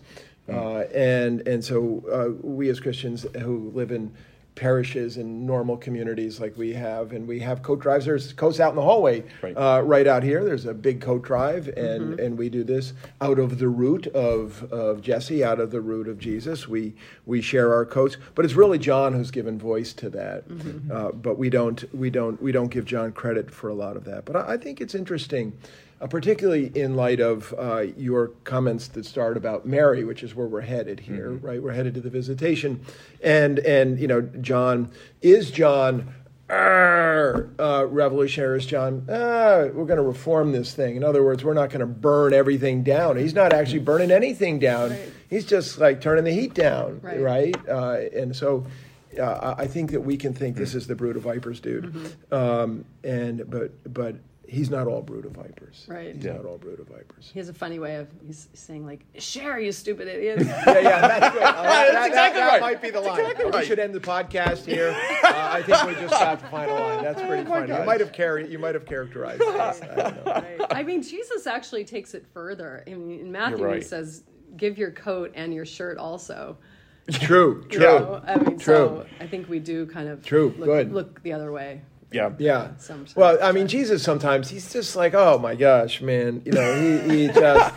Uh, 0.48 0.84
and 0.94 1.46
and 1.48 1.64
so 1.64 2.04
uh, 2.12 2.46
we 2.46 2.68
as 2.68 2.78
Christians 2.78 3.26
who 3.40 3.70
live 3.74 3.90
in 3.90 4.12
parishes 4.56 5.18
and 5.18 5.46
normal 5.46 5.76
communities 5.76 6.40
like 6.40 6.56
we 6.56 6.72
have, 6.72 7.12
and 7.12 7.28
we 7.28 7.38
have 7.40 7.62
coat 7.62 7.78
drives. 7.78 8.06
There's 8.06 8.32
coats 8.32 8.58
out 8.58 8.70
in 8.70 8.76
the 8.76 8.82
hallway, 8.82 9.22
Right. 9.42 9.54
uh, 9.56 9.82
right 9.84 10.06
out 10.06 10.22
here. 10.24 10.44
There's 10.44 10.64
a 10.64 10.74
big 10.74 11.00
coat 11.00 11.22
drive, 11.22 11.68
and 11.68 12.18
and 12.18 12.36
we 12.36 12.48
do 12.48 12.64
this 12.64 12.92
out 13.20 13.38
of 13.38 13.58
the 13.58 13.68
root 13.68 14.06
of 14.08 14.64
of 14.72 15.02
Jesse, 15.02 15.44
out 15.44 15.60
of 15.60 15.70
the 15.70 15.80
root 15.80 16.08
of 16.08 16.18
Jesus. 16.18 16.66
We 16.66 16.94
we 17.26 17.40
share 17.40 17.72
our 17.72 17.84
coats, 17.84 18.16
but 18.34 18.44
it's 18.44 18.54
really 18.54 18.78
John 18.78 19.12
who's 19.12 19.30
given 19.30 19.58
voice 19.58 19.92
to 19.94 20.10
that. 20.10 20.44
Uh, 20.90 21.12
but 21.12 21.38
we 21.38 21.50
don't 21.50 21.84
we 21.94 22.10
don't 22.10 22.40
we 22.42 22.50
don't 22.50 22.70
give 22.70 22.86
John 22.86 23.12
credit 23.12 23.50
for 23.50 23.68
a 23.68 23.74
lot 23.74 23.96
of 23.96 24.04
that. 24.04 24.24
But 24.24 24.36
I, 24.36 24.54
I 24.54 24.56
think 24.56 24.80
it's 24.80 24.94
interesting. 24.94 25.52
Uh, 25.98 26.06
particularly 26.06 26.70
in 26.74 26.94
light 26.94 27.20
of 27.20 27.54
uh, 27.58 27.78
your 27.96 28.28
comments 28.44 28.88
that 28.88 29.06
start 29.06 29.34
about 29.36 29.64
Mary, 29.64 30.04
which 30.04 30.22
is 30.22 30.34
where 30.34 30.46
we're 30.46 30.60
headed 30.60 31.00
here, 31.00 31.30
right? 31.30 31.62
We're 31.62 31.72
headed 31.72 31.94
to 31.94 32.00
the 32.02 32.10
visitation, 32.10 32.80
and 33.22 33.58
and 33.60 33.98
you 33.98 34.06
know, 34.06 34.20
John 34.20 34.90
is 35.22 35.50
John 35.50 36.12
uh, 36.50 37.86
revolutionary 37.88 38.58
is 38.58 38.66
John. 38.66 39.06
Ah, 39.08 39.64
we're 39.72 39.86
going 39.86 39.96
to 39.96 40.02
reform 40.02 40.52
this 40.52 40.74
thing. 40.74 40.96
In 40.96 41.04
other 41.04 41.24
words, 41.24 41.42
we're 41.44 41.54
not 41.54 41.70
going 41.70 41.80
to 41.80 41.86
burn 41.86 42.32
everything 42.34 42.82
down. 42.82 43.16
He's 43.16 43.34
not 43.34 43.52
actually 43.52 43.80
burning 43.80 44.10
anything 44.10 44.58
down. 44.58 44.90
Right. 44.90 45.12
He's 45.30 45.44
just 45.44 45.78
like 45.78 46.00
turning 46.00 46.24
the 46.24 46.32
heat 46.32 46.54
down, 46.54 47.00
Right. 47.02 47.20
right? 47.20 47.68
Uh, 47.68 47.98
and 48.14 48.34
so. 48.34 48.66
Uh, 49.18 49.54
I 49.56 49.62
I 49.62 49.66
think 49.66 49.92
that 49.92 50.02
we 50.02 50.18
can 50.18 50.34
think 50.34 50.56
this 50.56 50.74
is 50.74 50.88
the 50.88 50.94
brood 50.94 51.16
of 51.16 51.22
vipers, 51.22 51.58
dude, 51.58 51.84
Mm-hmm. 51.84 52.34
um, 52.34 52.84
and 53.02 53.48
but 53.48 53.70
but 53.94 54.16
he's 54.48 54.70
not 54.70 54.86
all 54.86 55.02
brood 55.02 55.24
of 55.26 55.32
vipers. 55.32 55.84
Right. 55.88 56.14
He's 56.14 56.24
Yeah. 56.24 56.34
not 56.34 56.46
all 56.46 56.58
brood 56.58 56.80
of 56.80 56.86
vipers. 56.88 57.30
He 57.32 57.38
has 57.38 57.48
a 57.48 57.54
funny 57.54 57.78
way 57.78 57.96
of 57.96 58.08
he's 58.26 58.48
saying 58.54 58.86
like, 58.86 59.04
"Share, 59.18 59.58
you 59.58 59.72
stupid 59.72 60.08
idiot." 60.08 60.38
Yeah, 60.46 60.78
yeah, 60.78 61.00
that's 61.08 61.34
good. 61.34 61.42
Uh, 61.46 61.62
that, 61.62 61.92
that- 61.92 62.06
exactly 62.06 62.40
that 62.40 62.48
right. 62.48 62.60
might 62.60 62.82
be 62.82 62.88
the 62.90 63.00
That's 63.00 63.06
line. 63.18 63.20
exactly 63.30 63.60
We 63.60 63.64
should 63.66 63.78
end 63.78 63.94
the 63.94 64.00
podcast 64.00 64.64
here. 64.66 64.90
Uh, 65.24 65.32
I 65.52 65.62
think 65.62 65.82
we 65.84 65.94
just 65.94 66.10
got 66.10 66.40
the 66.40 66.46
final 66.48 66.74
line. 66.74 67.02
That's 67.04 67.20
pretty 67.22 67.42
Oh 67.42 67.44
my 67.50 67.60
funny. 67.66 67.78
You 67.80 67.84
might 67.86 68.00
have 68.00 68.12
carried. 68.12 68.50
You 68.50 68.58
might 68.58 68.74
have 68.74 68.86
characterized 68.86 69.40
this. 69.40 69.82
I 69.82 69.86
don't 69.96 70.24
know. 70.26 70.32
Right. 70.32 70.60
I 70.70 70.82
mean, 70.82 71.02
Jesus 71.02 71.46
actually 71.46 71.84
takes 71.84 72.14
it 72.14 72.24
further. 72.32 72.84
I 72.86 72.94
mean, 72.94 73.20
in 73.20 73.32
Matthew, 73.32 73.68
he 73.72 73.80
says, 73.80 74.22
"Give 74.56 74.78
your 74.78 74.90
coat 74.92 75.32
and 75.34 75.52
your 75.52 75.64
shirt 75.66 75.98
also." 75.98 76.56
True. 77.10 77.62
You 77.70 77.78
True. 77.78 77.80
know? 77.86 78.22
I 78.26 78.36
mean, 78.36 78.58
so 78.58 78.88
True. 78.88 79.06
I 79.20 79.26
think 79.28 79.48
we 79.48 79.60
do 79.60 79.86
kind 79.86 80.08
of 80.08 80.24
True. 80.24 80.52
Look, 80.58 80.66
Good. 80.66 80.92
look 80.92 81.22
the 81.22 81.32
other 81.32 81.52
way. 81.52 81.82
Yeah. 82.12 82.30
Yeah. 82.38 82.70
Sometimes. 82.78 83.16
Well, 83.16 83.38
I 83.42 83.52
mean, 83.52 83.66
Jesus 83.66 84.02
sometimes 84.02 84.48
he's 84.48 84.72
just 84.72 84.96
like, 84.96 85.14
oh 85.14 85.38
my 85.38 85.54
gosh, 85.54 86.00
man. 86.00 86.42
You 86.44 86.52
know, 86.52 86.74
he, 87.08 87.16
he 87.16 87.28
just 87.32 87.74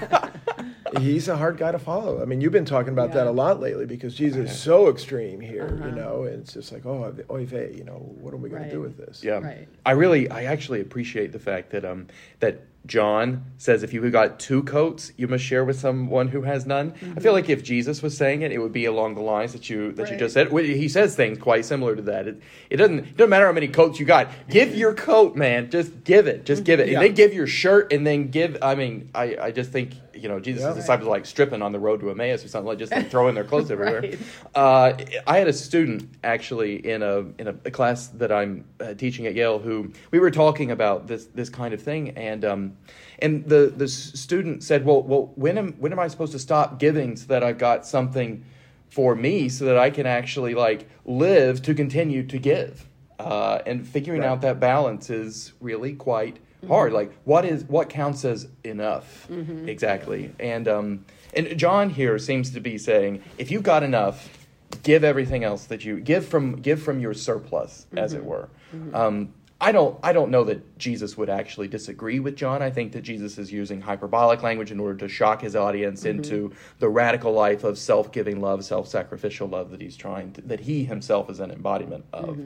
he's 0.99 1.27
a 1.27 1.37
hard 1.37 1.57
guy 1.57 1.71
to 1.71 1.79
follow. 1.79 2.21
I 2.21 2.25
mean, 2.25 2.41
you've 2.41 2.51
been 2.51 2.65
talking 2.65 2.93
about 2.93 3.13
that 3.13 3.27
a 3.27 3.31
lot 3.31 3.59
lately 3.59 3.85
because 3.85 4.15
Jesus 4.15 4.51
is 4.51 4.59
so 4.59 4.89
extreme 4.89 5.39
here. 5.39 5.75
Uh-huh. 5.79 5.89
You 5.89 5.95
know, 5.95 6.23
and 6.23 6.41
it's 6.41 6.53
just 6.53 6.71
like, 6.71 6.85
oh, 6.85 7.15
oy 7.29 7.45
vey. 7.45 7.73
You 7.75 7.83
know, 7.83 7.93
what 8.19 8.33
are 8.33 8.37
we 8.37 8.49
going 8.49 8.61
Right. 8.63 8.69
to 8.69 8.75
do 8.75 8.81
with 8.81 8.97
this? 8.97 9.23
Yeah. 9.23 9.39
Right. 9.39 9.67
I 9.85 9.91
really, 9.91 10.29
I 10.29 10.43
actually 10.45 10.81
appreciate 10.81 11.31
the 11.31 11.39
fact 11.39 11.71
that 11.71 11.85
um 11.85 12.07
that 12.39 12.61
John 12.85 13.45
says 13.57 13.83
if 13.83 13.93
you 13.93 14.09
got 14.09 14.39
two 14.39 14.63
coats, 14.63 15.11
you 15.17 15.27
must 15.27 15.43
share 15.43 15.63
with 15.63 15.79
someone 15.79 16.29
who 16.29 16.41
has 16.43 16.65
none. 16.65 16.93
I 17.15 17.19
feel 17.19 17.33
like 17.33 17.49
if 17.49 17.63
Jesus 17.63 18.01
was 18.01 18.17
saying 18.17 18.41
it, 18.41 18.51
it 18.51 18.57
would 18.57 18.71
be 18.71 18.85
along 18.85 19.15
the 19.15 19.21
lines 19.21 19.53
that 19.53 19.69
you 19.69 19.91
that 19.93 20.09
you 20.09 20.17
just 20.17 20.33
said. 20.33 20.51
He 20.51 20.87
says 20.87 21.15
things 21.15 21.37
quite 21.37 21.65
similar 21.65 21.95
to 21.95 22.01
that. 22.03 22.27
It, 22.27 22.41
it 22.69 22.77
doesn't 22.77 22.99
it 22.99 23.17
doesn't 23.17 23.29
matter 23.29 23.45
how 23.45 23.51
many 23.51 23.67
coats 23.67 23.99
you 23.99 24.05
got. 24.05 24.29
Give 24.49 24.73
your 24.75 24.93
coat, 24.93 25.35
man. 25.35 25.69
Just 25.69 26.03
give 26.03 26.27
it. 26.27 26.45
Just 26.45 26.63
give 26.63 26.79
it. 26.79 26.87
Yeah. 26.87 26.95
And 26.95 27.07
then 27.07 27.13
give 27.13 27.33
your 27.33 27.47
shirt, 27.47 27.91
and 27.93 28.07
then 28.07 28.29
give. 28.29 28.57
I 28.61 28.75
mean, 28.75 29.11
I 29.13 29.37
I 29.39 29.51
just 29.51 29.71
think 29.71 29.93
you 30.21 30.29
know 30.29 30.39
Jesus' 30.39 30.63
Yeah. 30.63 30.73
disciples 30.73 31.07
are 31.07 31.11
like 31.11 31.25
stripping 31.25 31.61
on 31.61 31.71
the 31.71 31.79
road 31.79 31.99
to 32.01 32.09
Emmaus 32.11 32.43
or 32.43 32.47
something 32.47 32.67
like 32.67 32.77
just 32.77 32.91
like 32.93 33.09
throwing 33.11 33.35
their 33.35 33.43
clothes 33.43 33.71
everywhere. 33.71 34.01
Right. 34.01 34.19
Uh, 34.55 34.93
I 35.27 35.37
had 35.37 35.47
a 35.47 35.53
student 35.53 36.09
actually 36.23 36.75
in 36.87 37.01
a 37.03 37.19
in 37.39 37.47
a, 37.47 37.55
a 37.65 37.71
class 37.71 38.07
that 38.07 38.31
I'm 38.31 38.65
uh, 38.79 38.93
teaching 38.93 39.25
at 39.27 39.35
Yale 39.35 39.59
who 39.59 39.91
we 40.11 40.19
were 40.19 40.31
talking 40.31 40.71
about 40.71 41.07
this 41.07 41.25
this 41.35 41.49
kind 41.49 41.73
of 41.73 41.81
thing, 41.81 42.09
and 42.17 42.43
um, 42.45 42.77
and 43.19 43.45
the 43.47 43.73
the 43.75 43.87
student 43.87 44.63
said, 44.63 44.85
"Well, 44.85 45.01
well, 45.03 45.31
when 45.35 45.57
am 45.57 45.73
when 45.79 45.91
am 45.91 45.99
I 45.99 46.07
supposed 46.07 46.31
to 46.33 46.39
stop 46.39 46.79
giving 46.79 47.15
so 47.15 47.27
that 47.27 47.43
I've 47.43 47.57
got 47.57 47.85
something 47.85 48.43
for 48.89 49.15
me 49.15 49.49
so 49.49 49.65
that 49.65 49.77
I 49.77 49.89
can 49.91 50.05
actually 50.07 50.55
like 50.55 50.89
live 51.05 51.61
to 51.63 51.73
continue 51.73 52.23
to 52.27 52.37
give?" 52.39 52.85
Uh, 53.19 53.61
and 53.65 53.85
figuring 53.85 54.21
Right. 54.21 54.27
out 54.27 54.39
that 54.41 54.61
balance 54.61 55.09
is 55.09 55.51
really 55.59 55.93
quite 55.93 56.39
hard. 56.67 56.93
Like, 56.93 57.11
what 57.23 57.45
is 57.45 57.63
what 57.65 57.89
counts 57.89 58.25
as 58.25 58.47
enough 58.63 59.29
exactly? 59.67 60.33
And 60.39 60.67
um, 60.67 61.05
and 61.33 61.57
John 61.57 61.89
here 61.89 62.17
seems 62.19 62.51
to 62.51 62.59
be 62.59 62.77
saying, 62.77 63.23
if 63.37 63.51
you've 63.51 63.63
got 63.63 63.83
enough, 63.83 64.47
give 64.83 65.03
everything 65.03 65.43
else 65.43 65.65
that 65.65 65.85
you 65.85 65.99
give 65.99 66.27
from 66.27 66.61
give 66.61 66.81
from 66.81 66.99
your 66.99 67.13
surplus, 67.13 67.85
as 67.95 68.13
it 68.13 68.23
were. 68.23 68.49
Um, 68.93 69.33
I 69.61 69.73
don't 69.73 69.99
I 70.01 70.13
don't 70.13 70.31
know 70.31 70.45
that 70.45 70.79
Jesus 70.79 71.17
would 71.17 71.29
actually 71.29 71.67
disagree 71.67 72.19
with 72.19 72.37
John. 72.37 72.61
I 72.61 72.69
think 72.69 72.93
that 72.93 73.01
Jesus 73.01 73.37
is 73.37 73.51
using 73.51 73.81
hyperbolic 73.81 74.41
language 74.41 74.71
in 74.71 74.79
order 74.79 74.97
to 74.99 75.09
shock 75.09 75.41
his 75.41 75.55
audience 75.55 76.05
into 76.05 76.53
the 76.79 76.87
radical 76.87 77.33
life 77.33 77.65
of 77.65 77.77
self-giving 77.77 78.39
love, 78.39 78.63
self-sacrificial 78.63 79.49
love 79.49 79.71
that 79.71 79.81
he's 79.81 79.97
trying 79.97 80.31
to, 80.33 80.41
that 80.43 80.61
he 80.61 80.85
himself 80.85 81.29
is 81.29 81.41
an 81.41 81.51
embodiment 81.51 82.05
of. 82.13 82.39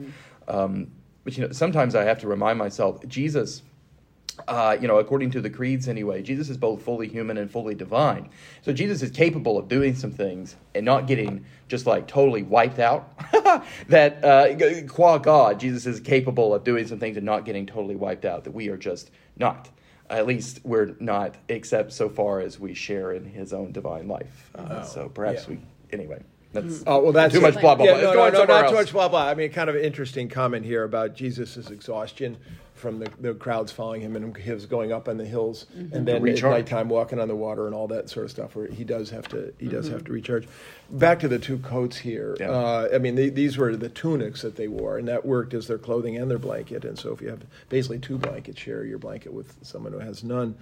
Um, 0.48 0.90
but 1.22 1.38
you 1.38 1.46
know, 1.46 1.52
sometimes 1.52 1.94
I 1.94 2.02
have 2.04 2.18
to 2.18 2.26
remind 2.26 2.58
myself, 2.58 3.06
Jesus 3.06 3.62
uh, 4.48 4.76
you 4.80 4.88
know, 4.88 4.98
according 4.98 5.30
to 5.32 5.40
the 5.40 5.50
creeds 5.50 5.88
anyway, 5.88 6.22
Jesus 6.22 6.48
is 6.48 6.56
both 6.56 6.82
fully 6.82 7.08
human 7.08 7.36
and 7.36 7.50
fully 7.50 7.74
divine. 7.74 8.30
So 8.62 8.72
Jesus 8.72 9.02
is 9.02 9.10
capable 9.10 9.58
of 9.58 9.68
doing 9.68 9.94
some 9.94 10.10
things 10.10 10.56
and 10.74 10.84
not 10.84 11.06
getting 11.06 11.44
just 11.68 11.86
like 11.86 12.06
totally 12.06 12.42
wiped 12.42 12.78
out. 12.78 13.12
that 13.88 14.24
uh, 14.24 14.86
qua 14.88 15.18
God, 15.18 15.60
Jesus 15.60 15.86
is 15.86 16.00
capable 16.00 16.54
of 16.54 16.64
doing 16.64 16.86
some 16.86 16.98
things 16.98 17.16
and 17.16 17.24
not 17.26 17.44
getting 17.44 17.66
totally 17.66 17.96
wiped 17.96 18.24
out. 18.24 18.44
That 18.44 18.52
we 18.52 18.68
are 18.68 18.76
just 18.76 19.10
not. 19.36 19.70
At 20.10 20.26
least 20.26 20.60
we're 20.64 20.94
not, 21.00 21.36
except 21.48 21.92
so 21.92 22.08
far 22.08 22.40
as 22.40 22.60
we 22.60 22.74
share 22.74 23.12
in 23.12 23.24
His 23.24 23.52
own 23.52 23.72
divine 23.72 24.06
life. 24.06 24.50
Uh, 24.54 24.80
Oh, 24.82 24.84
so 24.84 25.08
perhaps 25.08 25.44
yeah. 25.48 25.56
we. 25.56 25.60
Anyway, 25.92 26.22
that's 26.54 26.82
Oh 26.86 27.02
well, 27.02 27.12
that's 27.12 27.34
Too 27.34 27.40
much 27.40 27.60
blah, 27.60 27.74
blah, 27.74 27.86
Yeah, 27.86 28.00
blah. 28.00 28.14
no, 28.14 28.30
no, 28.30 28.38
no, 28.38 28.44
not 28.44 28.68
too 28.68 28.74
much 28.74 28.92
blah 28.92 29.08
blah. 29.08 29.26
I 29.26 29.34
mean, 29.34 29.50
kind 29.50 29.68
of 29.68 29.76
an 29.76 29.82
interesting 29.82 30.28
comment 30.28 30.64
here 30.64 30.84
about 30.84 31.14
Jesus' 31.14 31.70
exhaustion 31.70 32.38
from 32.74 32.98
the, 32.98 33.10
the 33.20 33.32
crowds 33.34 33.72
following 33.72 34.00
him 34.02 34.16
and 34.16 34.36
his 34.36 34.66
going 34.66 34.92
up 34.92 35.08
on 35.08 35.16
the 35.16 35.24
hills 35.24 35.66
and 35.74 36.06
then 36.06 36.26
at 36.26 36.42
nighttime 36.42 36.88
walking 36.88 37.20
on 37.20 37.28
the 37.28 37.36
water 37.36 37.66
and 37.66 37.74
all 37.74 37.88
that 37.88 38.10
sort 38.10 38.24
of 38.24 38.30
stuff. 38.30 38.56
Where 38.56 38.66
he 38.66 38.84
does 38.84 39.10
have 39.10 39.26
to 39.28 39.54
he 39.58 39.68
does 39.68 39.88
have 39.88 40.04
to 40.04 40.12
recharge. 40.12 40.46
Back 40.90 41.20
to 41.20 41.28
the 41.28 41.38
two 41.38 41.58
coats 41.58 41.96
here. 41.96 42.36
Yeah. 42.38 42.50
Uh, 42.50 42.88
I 42.94 42.98
mean, 42.98 43.14
they, 43.14 43.30
these 43.30 43.56
were 43.56 43.74
the 43.74 43.88
tunics 43.88 44.42
that 44.42 44.56
they 44.56 44.68
wore, 44.68 44.98
and 44.98 45.08
that 45.08 45.24
worked 45.24 45.54
as 45.54 45.66
their 45.66 45.78
clothing 45.78 46.16
and 46.16 46.30
their 46.30 46.38
blanket. 46.38 46.84
And 46.84 46.98
so, 46.98 47.12
if 47.12 47.22
you 47.22 47.28
have 47.28 47.42
basically 47.70 48.00
two 48.00 48.18
blankets, 48.18 48.60
share 48.60 48.84
your 48.84 48.98
blanket 48.98 49.32
with 49.32 49.56
someone 49.62 49.92
who 49.92 50.00
has 50.00 50.22
none. 50.22 50.56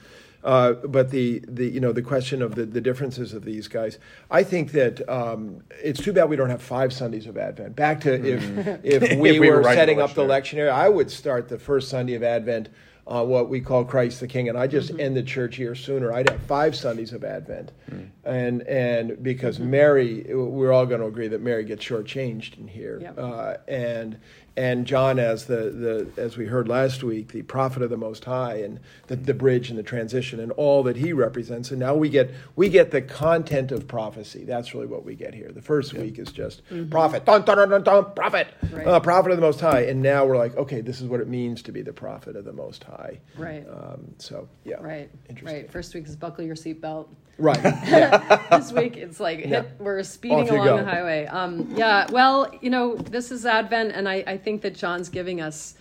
Uh, 0.45 0.73
but 0.73 1.11
the, 1.11 1.41
the 1.47 1.67
you 1.69 1.79
know 1.81 1.93
the 1.93 2.03
question 2.03 2.43
of 2.43 2.55
the, 2.57 2.65
the 2.67 2.81
differences 2.81 3.33
of 3.33 3.45
these 3.45 3.69
guys, 3.69 3.99
I 4.31 4.43
think 4.43 4.73
that 4.73 5.09
um, 5.09 5.63
it's 5.83 6.01
too 6.03 6.13
bad 6.13 6.29
we 6.29 6.37
don't 6.37 6.51
have 6.51 6.63
five 6.63 6.93
Sundays 6.93 7.27
of 7.27 7.37
Advent. 7.37 7.77
Back 7.77 8.01
to 8.03 8.13
if 8.15 8.43
if 8.85 9.17
we, 9.19 9.31
If 9.31 9.41
we 9.41 9.49
were 9.51 9.59
were 9.59 9.65
setting 9.65 9.99
the 9.99 10.05
up 10.05 10.15
the 10.15 10.23
lectionary, 10.23 10.71
I 10.71 10.89
would 10.89 11.11
start 11.11 11.49
the 11.49 11.59
first 11.59 11.89
Sunday 11.89 12.15
of 12.15 12.23
Advent 12.25 12.71
uh, 13.07 13.25
what 13.25 13.49
we 13.49 13.61
call 13.61 13.85
Christ 13.85 14.21
the 14.21 14.29
King. 14.29 14.49
And 14.49 14.57
I 14.59 14.67
just 14.69 14.91
Mm-hmm. 14.91 15.01
end 15.01 15.17
the 15.17 15.23
church 15.25 15.59
year 15.59 15.75
sooner. 15.75 16.13
I'd 16.13 16.29
have 16.31 16.41
five 16.43 16.75
Sundays 16.77 17.13
of 17.13 17.23
Advent, 17.25 17.71
Mm. 17.91 18.09
and 18.25 18.63
and 18.63 19.23
because 19.23 19.59
Mm-hmm. 19.59 19.71
Mary, 19.71 20.27
we're 20.35 20.73
all 20.73 20.87
going 20.87 21.01
to 21.01 21.07
agree 21.07 21.29
that 21.29 21.41
Mary 21.41 21.65
gets 21.65 21.85
shortchanged 21.85 22.59
in 22.59 22.67
here, 22.69 22.99
Yep. 23.01 23.19
uh, 23.19 23.55
and 23.69 24.19
and 24.57 24.87
John 24.87 25.19
as 25.19 25.47
the, 25.47 26.07
the 26.15 26.23
as 26.23 26.37
we 26.37 26.47
heard 26.47 26.69
last 26.69 27.03
week, 27.03 27.29
the 27.33 27.43
prophet 27.43 27.83
of 27.83 27.91
the 27.91 27.97
Most 27.97 28.25
High, 28.25 28.57
and 28.57 28.81
the, 29.07 29.17
the 29.17 29.35
bridge 29.35 29.71
and 29.71 29.79
the 29.79 29.83
transition, 29.83 30.41
and 30.41 30.53
all 30.53 30.83
that 30.85 30.97
he 30.97 31.13
represents. 31.13 31.71
And 31.71 31.81
now 31.81 31.95
we 31.95 32.09
get 32.09 32.31
we 32.57 32.69
get 32.69 32.91
the 32.91 33.01
content 33.03 33.73
of 33.73 33.89
prophecy. 33.89 34.45
That's 34.45 34.75
really 34.75 34.87
what 34.87 35.05
we 35.05 35.15
get 35.15 35.35
here. 35.35 35.51
The 35.53 35.63
first 35.63 35.95
week 35.95 36.19
is 36.19 36.31
just 36.33 36.63
prophet, 36.91 37.25
dun, 37.25 37.43
dun, 37.45 37.69
dun, 37.69 37.83
dun, 37.83 38.13
prophet, 38.15 38.49
Mm-hmm. 38.63 38.77
Right. 38.77 38.87
uh, 38.87 39.01
prophet 39.01 39.31
of 39.33 39.37
the 39.37 39.43
Most 39.43 39.61
High, 39.61 39.83
and 39.83 40.01
now 40.03 40.25
we're 40.27 40.37
like, 40.39 40.57
okay, 40.57 40.81
this 40.81 41.01
is 41.01 41.09
what 41.09 41.21
it 41.21 41.29
means 41.29 41.63
to 41.63 41.73
be 41.73 41.83
the 41.83 41.93
prophet 41.93 42.37
of 42.37 42.45
the 42.45 42.53
Most 42.53 42.85
High. 42.85 43.21
Right. 43.37 43.67
Um, 43.69 44.15
so 44.19 44.49
yeah. 44.65 44.77
Right. 44.81 45.11
Interesting. 45.29 45.63
Right. 45.63 45.71
First 45.71 45.95
week 45.95 46.07
is 46.07 46.17
buckle 46.17 46.45
your 46.45 46.57
seatbelt. 46.57 47.09
Right. 47.39 47.59
Yeah. 47.63 48.47
this 48.59 48.73
week 48.73 48.97
it's 48.97 49.19
like 49.19 49.39
hit, 49.41 49.49
Yeah. 49.49 49.63
we're 49.79 50.03
speeding 50.03 50.49
along 50.49 50.65
go. 50.67 50.77
the 50.79 50.85
highway. 50.85 51.27
Um, 51.27 51.73
yeah, 51.75 52.07
well, 52.11 52.51
you 52.61 52.71
know, 52.71 52.95
this 52.97 53.31
is 53.33 53.47
Advent, 53.47 53.93
and 53.95 54.09
I, 54.09 54.23
I 54.27 54.37
think 54.43 54.63
that 54.63 54.75
John's 54.75 55.09
giving 55.09 55.41
us 55.41 55.75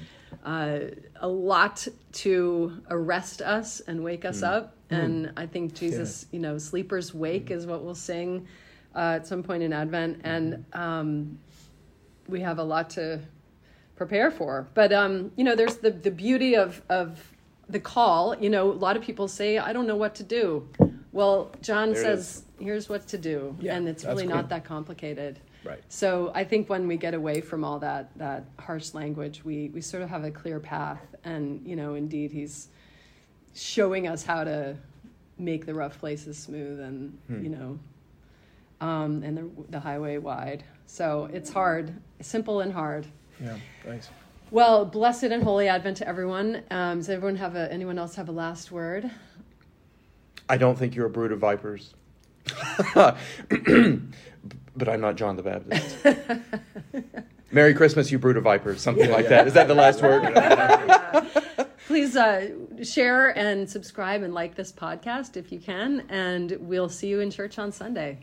uh, 0.45 0.80
a 1.19 1.28
lot 1.28 1.88
to 2.13 2.82
arrest 2.89 3.41
us 3.41 3.82
and 3.82 4.04
wake 4.04 4.21
Mm. 4.24 4.30
us 4.30 4.43
up. 4.43 4.76
And 4.89 5.32
I 5.38 5.45
think 5.45 5.74
Jesus, 5.74 6.26
you 6.32 6.39
know, 6.39 6.58
sleepers 6.58 7.13
wake 7.13 7.50
is 7.52 7.65
what 7.65 7.82
we'll 7.84 7.95
sing 7.95 8.45
uh, 8.93 9.15
at 9.17 9.28
some 9.28 9.41
point 9.41 9.63
in 9.63 9.71
Advent, 9.71 10.19
and 10.26 10.65
um, 10.74 11.39
we 12.28 12.41
have 12.41 12.60
a 12.60 12.63
lot 12.63 12.89
to 12.91 13.19
prepare 13.95 14.32
for. 14.32 14.67
But 14.74 14.91
um, 14.91 15.32
you 15.38 15.43
know, 15.45 15.56
there's 15.56 15.78
the 15.78 15.91
the 15.91 16.12
beauty 16.12 16.56
of 16.58 16.82
of 16.89 17.08
the 17.69 17.80
call. 17.80 18.36
You 18.38 18.50
know, 18.50 18.69
a 18.71 18.80
lot 18.88 18.97
of 18.97 19.02
people 19.04 19.28
say, 19.30 19.58
"I 19.60 19.71
don't 19.71 19.88
know 19.88 19.95
what 19.95 20.13
to 20.15 20.24
do." 20.24 20.67
Well, 21.13 21.52
John 21.62 21.93
There 21.93 22.04
says, 22.04 22.43
"Here's 22.60 22.89
what 22.89 23.08
to 23.08 23.17
do," 23.17 23.56
Yeah, 23.62 23.76
and 23.78 23.88
it's 23.88 24.04
really 24.04 24.28
cool. 24.28 24.36
not 24.36 24.50
that 24.50 24.65
complicated. 24.65 25.39
Right. 25.63 25.82
So 25.89 26.32
I 26.34 26.43
think 26.43 26.69
when 26.69 26.88
we 26.88 26.97
get 26.97 27.13
away 27.13 27.41
from 27.41 27.63
all 27.63 27.80
that 27.80 28.10
that 28.17 28.45
harsh 28.60 28.93
language, 28.93 29.41
we 29.45 29.69
we 29.69 29.82
sort 29.82 30.02
of 30.04 30.10
have 30.10 30.24
a 30.24 30.32
clear 30.32 30.60
path, 30.60 31.02
and 31.24 31.62
you 31.65 31.76
know, 31.76 31.93
indeed, 31.95 32.32
he's 32.32 32.67
showing 33.54 34.08
us 34.08 34.24
how 34.24 34.43
to 34.43 34.76
make 35.38 35.65
the 35.65 35.74
rough 35.74 36.00
places 36.00 36.38
smooth, 36.38 36.80
and 36.80 37.17
Hmm. 37.28 37.43
you 37.43 37.50
know, 37.50 37.80
um, 38.80 39.21
and 39.24 39.38
the 39.38 39.50
the 39.69 39.80
highway 39.80 40.17
wide. 40.17 40.63
So 40.88 41.30
it's 41.32 41.52
hard, 41.52 41.93
simple 42.21 42.62
and 42.62 42.74
hard. 42.74 43.06
yeah. 43.41 43.56
Thanks. 43.86 44.10
Well, 44.50 44.84
blessed 44.84 45.24
and 45.24 45.43
holy 45.43 45.67
Advent 45.69 45.97
to 45.97 46.08
everyone. 46.08 46.63
Um, 46.71 46.97
does 46.97 47.10
everyone 47.10 47.38
have 47.38 47.56
a, 47.56 47.71
anyone 47.71 47.97
else 47.97 48.15
have 48.15 48.28
a 48.28 48.34
last 48.34 48.69
word? 48.71 49.10
I 50.50 50.58
don't 50.58 50.78
think 50.78 50.93
you're 50.95 51.06
a 51.06 51.10
brood 51.10 51.32
of 51.32 51.39
vipers. 51.39 51.93
but 54.75 54.89
I'm 54.89 55.01
not 55.01 55.15
John 55.15 55.36
the 55.36 55.43
Baptist. 55.43 55.97
Merry 57.51 57.73
Christmas, 57.73 58.12
you 58.12 58.19
brood 58.19 58.38
of 58.38 58.43
vipers, 58.43 58.81
something 58.81 59.10
yeah, 59.10 59.15
like 59.15 59.23
yeah. 59.23 59.29
that. 59.29 59.47
Is 59.47 59.53
that 59.53 59.67
the 59.67 59.75
last 59.75 60.01
word? 60.01 60.23
Please 61.88 62.15
uh, 62.15 62.49
share 62.84 63.38
and 63.38 63.69
subscribe 63.69 64.23
and 64.23 64.34
like 64.34 64.55
this 64.55 64.71
podcast 64.71 65.36
if 65.36 65.51
you 65.51 65.60
can, 65.60 66.05
and 66.07 66.57
we'll 66.62 66.88
see 66.88 67.07
you 67.07 67.19
in 67.19 67.29
church 67.29 67.60
on 67.60 67.71
Sunday. 67.71 68.19